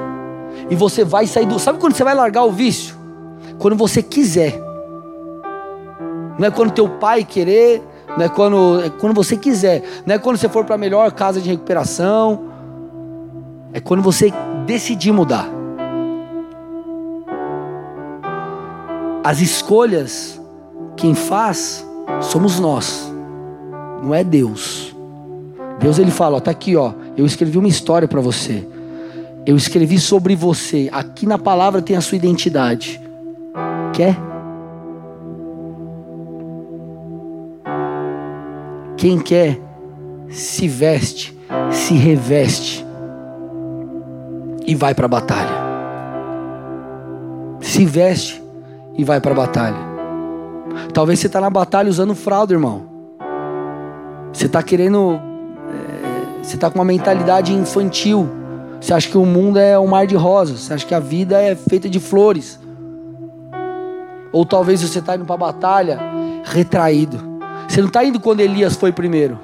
[0.68, 1.58] E você vai sair do.
[1.58, 2.94] Sabe quando você vai largar o vício?
[3.58, 4.60] Quando você quiser.
[6.38, 7.82] Não é quando teu pai querer,
[8.16, 9.82] não é quando, é quando você quiser.
[10.06, 12.44] Não é quando você for para a melhor casa de recuperação.
[13.72, 14.32] É quando você
[14.66, 15.48] decidir mudar.
[19.22, 20.40] As escolhas,
[20.96, 21.86] quem faz,
[22.20, 23.12] somos nós.
[24.02, 24.96] Não é Deus.
[25.78, 26.92] Deus ele fala, ó, tá aqui, ó.
[27.16, 28.66] Eu escrevi uma história para você.
[29.46, 30.88] Eu escrevi sobre você.
[30.92, 33.00] Aqui na palavra tem a sua identidade.
[33.92, 34.16] Quer?
[38.96, 39.58] Quem quer,
[40.28, 41.36] se veste,
[41.70, 42.84] se reveste
[44.66, 45.50] e vai para a batalha.
[47.60, 48.42] Se veste
[48.96, 49.90] e vai para a batalha.
[50.92, 52.82] Talvez você está na batalha usando fralda, irmão.
[54.32, 55.18] Você está querendo.
[55.68, 58.39] É, você está com uma mentalidade infantil.
[58.80, 60.60] Você acha que o mundo é um mar de rosas.
[60.60, 62.58] Você acha que a vida é feita de flores.
[64.32, 66.00] Ou talvez você está indo para a batalha
[66.44, 67.18] retraído.
[67.68, 69.38] Você não está indo quando Elias foi primeiro.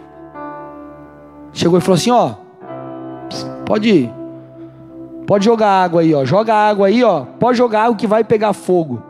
[1.53, 2.35] Chegou e falou assim: ó,
[3.65, 4.13] pode ir.
[5.27, 6.25] Pode jogar água aí, ó.
[6.25, 7.25] Joga água aí, ó.
[7.39, 9.03] Pode jogar água que vai pegar fogo.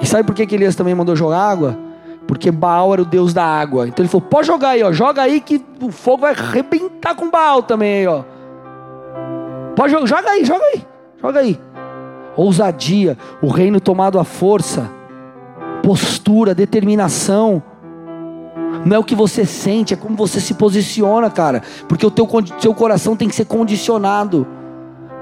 [0.00, 1.78] E sabe por que, que Elias também mandou jogar água?
[2.26, 3.88] Porque Baal era o deus da água.
[3.88, 4.92] Então ele falou: pode jogar aí, ó.
[4.92, 8.22] Joga aí que o fogo vai arrebentar com Baal também aí, ó.
[9.74, 10.86] Pode jogar, joga aí, joga aí,
[11.20, 11.60] joga aí.
[12.36, 14.90] Ousadia, o reino tomado à força,
[15.82, 17.62] postura, determinação.
[18.84, 21.62] Não é o que você sente, é como você se posiciona, cara.
[21.88, 22.26] Porque o teu,
[22.60, 24.46] teu coração tem que ser condicionado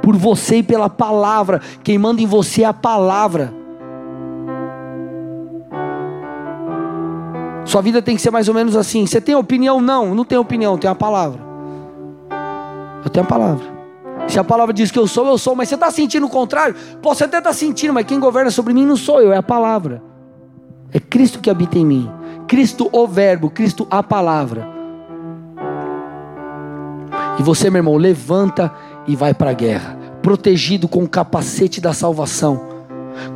[0.02, 1.60] por você e pela palavra.
[1.82, 3.52] Quem manda em você é a palavra.
[7.64, 9.06] Sua vida tem que ser mais ou menos assim.
[9.06, 9.80] Você tem opinião?
[9.80, 11.40] Não, não tem opinião, tem a palavra.
[13.04, 13.79] Eu tenho a palavra.
[14.30, 16.76] Se a palavra diz que eu sou, eu sou, mas você está sentindo o contrário?
[17.02, 19.42] Posso até estar tá sentindo, mas quem governa sobre mim não sou eu, é a
[19.42, 20.00] palavra.
[20.92, 22.10] É Cristo que habita em mim.
[22.46, 24.68] Cristo o Verbo, Cristo a palavra.
[27.40, 28.72] E você, meu irmão, levanta
[29.04, 32.60] e vai para a guerra, protegido com o capacete da salvação,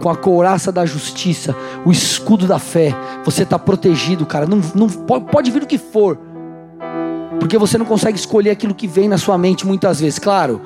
[0.01, 2.95] com a couraça da justiça, o escudo da fé.
[3.25, 4.47] Você está protegido, cara.
[4.47, 6.19] Não, não pode vir o que for,
[7.41, 10.21] porque você não consegue escolher aquilo que vem na sua mente muitas vezes.
[10.21, 10.61] Claro,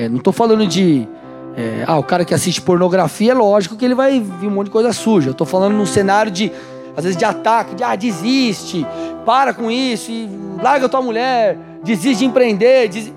[0.00, 1.06] é, não estou falando de
[1.54, 4.66] é, ah, o cara que assiste pornografia, é lógico que ele vai ver um monte
[4.66, 5.32] de coisa suja.
[5.32, 6.50] Estou falando num cenário de,
[6.96, 8.86] às vezes, de ataque, de ah, desiste,
[9.26, 10.26] para com isso, e
[10.62, 13.12] larga tua mulher, desiste de empreender, des...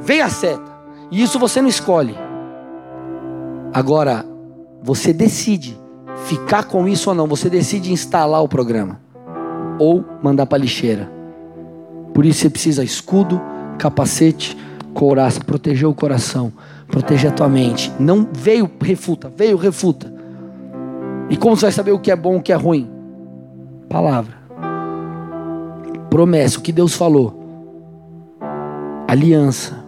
[0.00, 0.68] vem a seta.
[1.08, 2.18] E isso você não escolhe.
[3.72, 4.26] Agora,
[4.82, 5.78] você decide
[6.24, 9.00] ficar com isso ou não, você decide instalar o programa
[9.78, 11.08] ou mandar para lixeira.
[12.12, 13.40] Por isso você precisa escudo,
[13.78, 14.56] capacete,
[14.98, 16.52] couraça, proteger o coração
[16.88, 17.92] Proteja a tua mente.
[18.00, 19.30] Não veio, refuta.
[19.34, 20.12] Veio, refuta.
[21.28, 22.90] E como você vai saber o que é bom o que é ruim?
[23.90, 24.34] Palavra.
[26.08, 27.38] Promessa, o que Deus falou.
[29.06, 29.84] Aliança.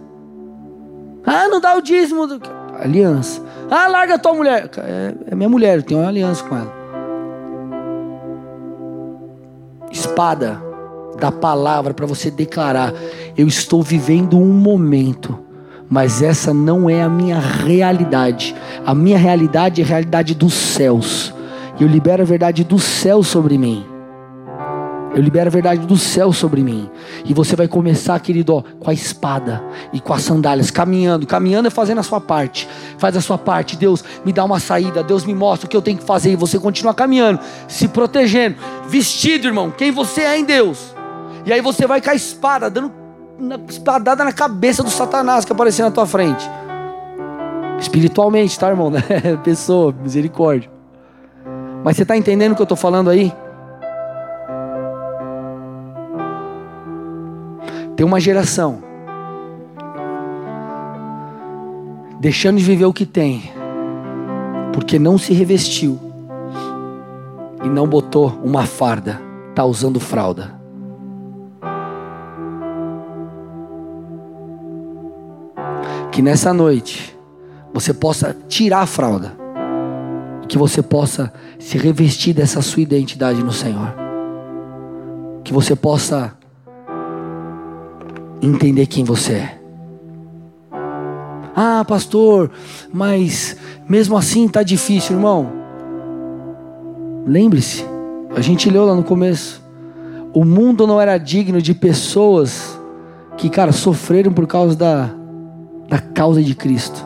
[1.24, 2.26] Ah, não dá o dízimo.
[2.26, 2.40] Do...
[2.78, 3.42] Aliança.
[3.70, 4.70] Ah, larga tua mulher.
[4.76, 6.80] É, é minha mulher, eu tenho uma aliança com ela.
[9.90, 10.70] Espada
[11.21, 12.93] da palavra para você declarar:
[13.37, 15.51] Eu estou vivendo um momento
[15.91, 18.55] mas essa não é a minha realidade.
[18.87, 21.35] A minha realidade é a realidade dos céus.
[21.81, 23.85] Eu libero a verdade do céu sobre mim.
[25.12, 26.89] Eu libero a verdade do céu sobre mim.
[27.25, 29.61] E você vai começar, querido, ó, com a espada
[29.93, 32.68] e com as sandálias, caminhando, caminhando e fazendo a sua parte.
[32.97, 33.77] Faz a sua parte.
[33.77, 35.03] Deus me dá uma saída.
[35.03, 36.31] Deus me mostra o que eu tenho que fazer.
[36.31, 38.55] E você continua caminhando, se protegendo,
[38.87, 40.99] vestido, irmão, quem você é em Deus.
[41.45, 42.93] E aí você vai com a espada, dando
[43.68, 46.49] espadada na cabeça do Satanás que apareceu na tua frente.
[47.78, 48.91] Espiritualmente, tá, irmão?
[48.91, 49.01] Né?
[49.43, 50.70] Pessoa, misericórdia.
[51.82, 53.32] Mas você está entendendo o que eu estou falando aí?
[57.97, 58.82] Tem uma geração
[62.20, 63.51] deixando de viver o que tem,
[64.74, 65.99] porque não se revestiu
[67.64, 69.20] e não botou uma farda,
[69.51, 70.59] está usando fralda.
[76.11, 77.16] Que nessa noite
[77.72, 79.32] você possa tirar a fralda,
[80.48, 83.94] que você possa se revestir dessa sua identidade no Senhor,
[85.44, 86.36] que você possa
[88.42, 89.61] entender quem você é.
[91.54, 92.50] Ah, pastor,
[92.92, 93.56] mas
[93.88, 95.52] mesmo assim está difícil, irmão.
[97.26, 97.84] Lembre-se,
[98.34, 99.62] a gente leu lá no começo.
[100.32, 102.80] O mundo não era digno de pessoas
[103.36, 105.11] que, cara, sofreram por causa da
[105.91, 107.05] da causa de Cristo.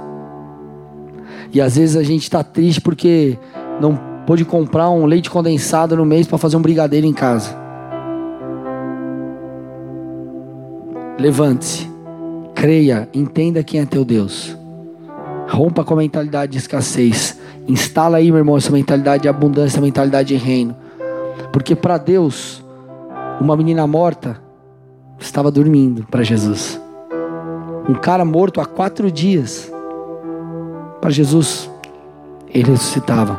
[1.51, 3.39] E às vezes a gente está triste porque
[3.81, 7.57] não pôde comprar um leite condensado no mês para fazer um brigadeiro em casa.
[11.19, 11.89] Levante-se,
[12.55, 14.55] creia, entenda quem é teu Deus.
[15.49, 17.41] Rompa com a mentalidade de escassez.
[17.67, 20.77] Instala aí, meu irmão, essa mentalidade de abundância, essa mentalidade de reino.
[21.53, 22.63] Porque para Deus,
[23.41, 24.39] uma menina morta
[25.19, 26.84] estava dormindo para Jesus.
[27.87, 29.71] Um cara morto há quatro dias.
[31.03, 31.71] Para Jesus,
[32.49, 33.39] ele ressuscitava.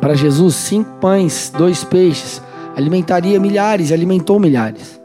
[0.00, 2.42] Para Jesus, cinco pães, dois peixes,
[2.76, 5.00] alimentaria milhares, alimentou milhares.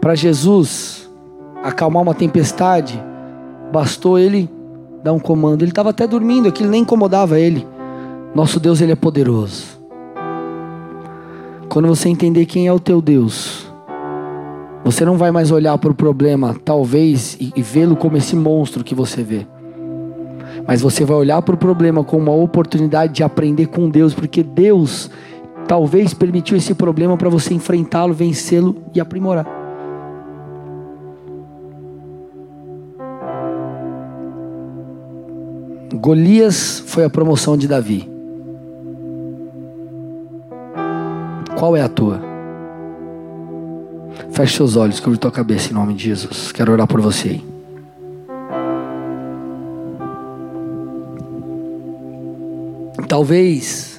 [0.00, 1.08] Para Jesus,
[1.62, 3.00] acalmar uma tempestade,
[3.70, 4.50] bastou ele
[5.02, 5.62] dar um comando.
[5.62, 7.73] Ele estava até dormindo, aquilo nem incomodava ele.
[8.34, 9.80] Nosso Deus, Ele é poderoso.
[11.68, 13.72] Quando você entender quem é o teu Deus,
[14.84, 18.82] você não vai mais olhar para o problema, talvez, e, e vê-lo como esse monstro
[18.82, 19.46] que você vê.
[20.66, 24.42] Mas você vai olhar para o problema como uma oportunidade de aprender com Deus, porque
[24.42, 25.10] Deus
[25.68, 29.46] talvez permitiu esse problema para você enfrentá-lo, vencê-lo e aprimorar.
[35.94, 38.13] Golias foi a promoção de Davi.
[41.64, 42.20] Qual é a tua?
[44.32, 46.52] Feche seus olhos, cobre tua cabeça em nome de Jesus.
[46.52, 47.44] Quero orar por você aí.
[53.08, 53.98] Talvez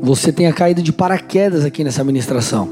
[0.00, 2.68] você tenha caído de paraquedas aqui nessa ministração.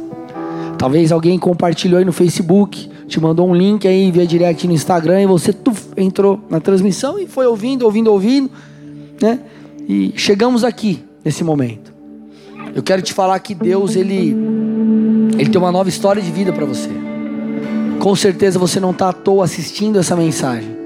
[0.79, 5.21] Talvez alguém compartilhou aí no Facebook, te mandou um link aí via direct no Instagram
[5.21, 8.49] e você tuf, entrou na transmissão e foi ouvindo, ouvindo, ouvindo,
[9.21, 9.41] né?
[9.89, 11.88] E chegamos aqui nesse momento.
[12.75, 14.37] Eu quero te falar que Deus ele
[15.39, 16.91] ele tem uma nova história de vida para você.
[18.01, 20.77] Com certeza você não está à toa assistindo essa mensagem.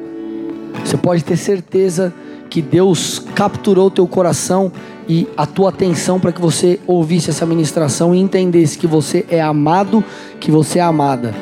[0.85, 2.13] Você pode ter certeza
[2.51, 4.71] que Deus capturou teu coração
[5.09, 9.41] e a tua atenção para que você ouvisse essa ministração e entendesse que você é
[9.41, 10.05] amado,
[10.39, 11.35] que você é amada.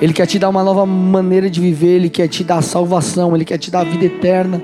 [0.00, 3.44] Ele quer te dar uma nova maneira de viver, ele quer te dar salvação, ele
[3.44, 4.62] quer te dar vida eterna.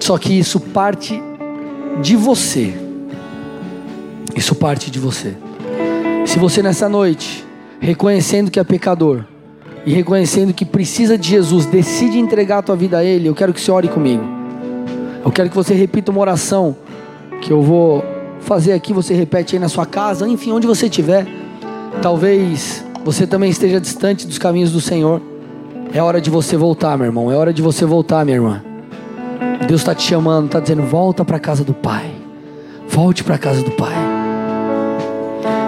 [0.00, 1.20] Só que isso parte
[2.02, 2.74] de você.
[4.34, 5.34] Isso parte de você.
[6.26, 7.44] Se você nessa noite,
[7.80, 9.24] reconhecendo que é pecador
[9.84, 13.52] e reconhecendo que precisa de Jesus, decide entregar a tua vida a Ele, eu quero
[13.52, 14.22] que você ore comigo.
[15.24, 16.76] Eu quero que você repita uma oração
[17.40, 18.04] que eu vou
[18.40, 21.26] fazer aqui, você repete aí na sua casa, enfim, onde você estiver.
[22.02, 25.22] Talvez você também esteja distante dos caminhos do Senhor.
[25.94, 27.30] É hora de você voltar, meu irmão.
[27.30, 28.65] É hora de você voltar, minha irmã.
[29.66, 32.10] Deus está te chamando, está dizendo: volta para a casa do Pai.
[32.88, 33.94] Volte para a casa do Pai.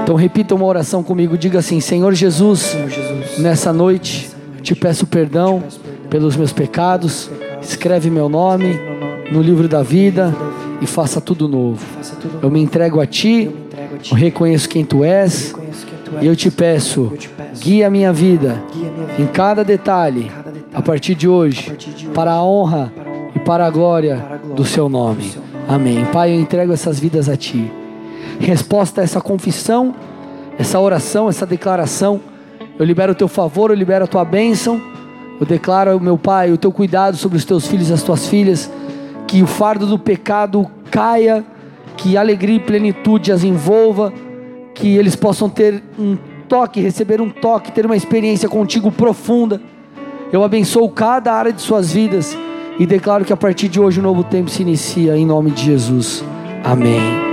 [0.02, 1.36] Então repita uma oração comigo.
[1.36, 4.30] Diga assim: Senhor Jesus, Senhor Jesus nessa noite
[4.62, 5.62] te peço perdão
[6.08, 7.30] pelos meus pecados.
[7.60, 8.78] Escreve meu nome
[9.30, 10.34] no livro da vida
[10.80, 11.84] e faça tudo novo.
[12.40, 13.50] Eu me entrego a Ti.
[14.10, 15.54] Eu reconheço quem Tu és.
[16.20, 17.12] E eu te peço,
[17.60, 18.60] guia a minha vida
[19.18, 20.30] em cada detalhe
[20.72, 21.76] a partir de hoje
[22.14, 22.90] para a honra
[23.34, 25.32] e para a glória do seu nome.
[25.68, 26.04] Amém.
[26.06, 27.70] Pai, eu entrego essas vidas a Ti.
[28.40, 29.94] Resposta a essa confissão,
[30.58, 32.20] essa oração, essa declaração,
[32.78, 34.80] eu libero o Teu favor, eu libero a Tua bênção.
[35.40, 38.70] Eu declaro, meu Pai, o Teu cuidado sobre os Teus filhos e as Tuas filhas.
[39.26, 41.44] Que o fardo do pecado caia,
[41.96, 44.12] que alegria e plenitude as envolva,
[44.74, 46.16] que eles possam ter um
[46.48, 49.60] toque, receber um toque, ter uma experiência contigo profunda.
[50.32, 52.38] Eu abençoo cada área de suas vidas
[52.78, 55.64] e declaro que a partir de hoje um novo tempo se inicia em nome de
[55.64, 56.24] Jesus.
[56.64, 57.27] Amém.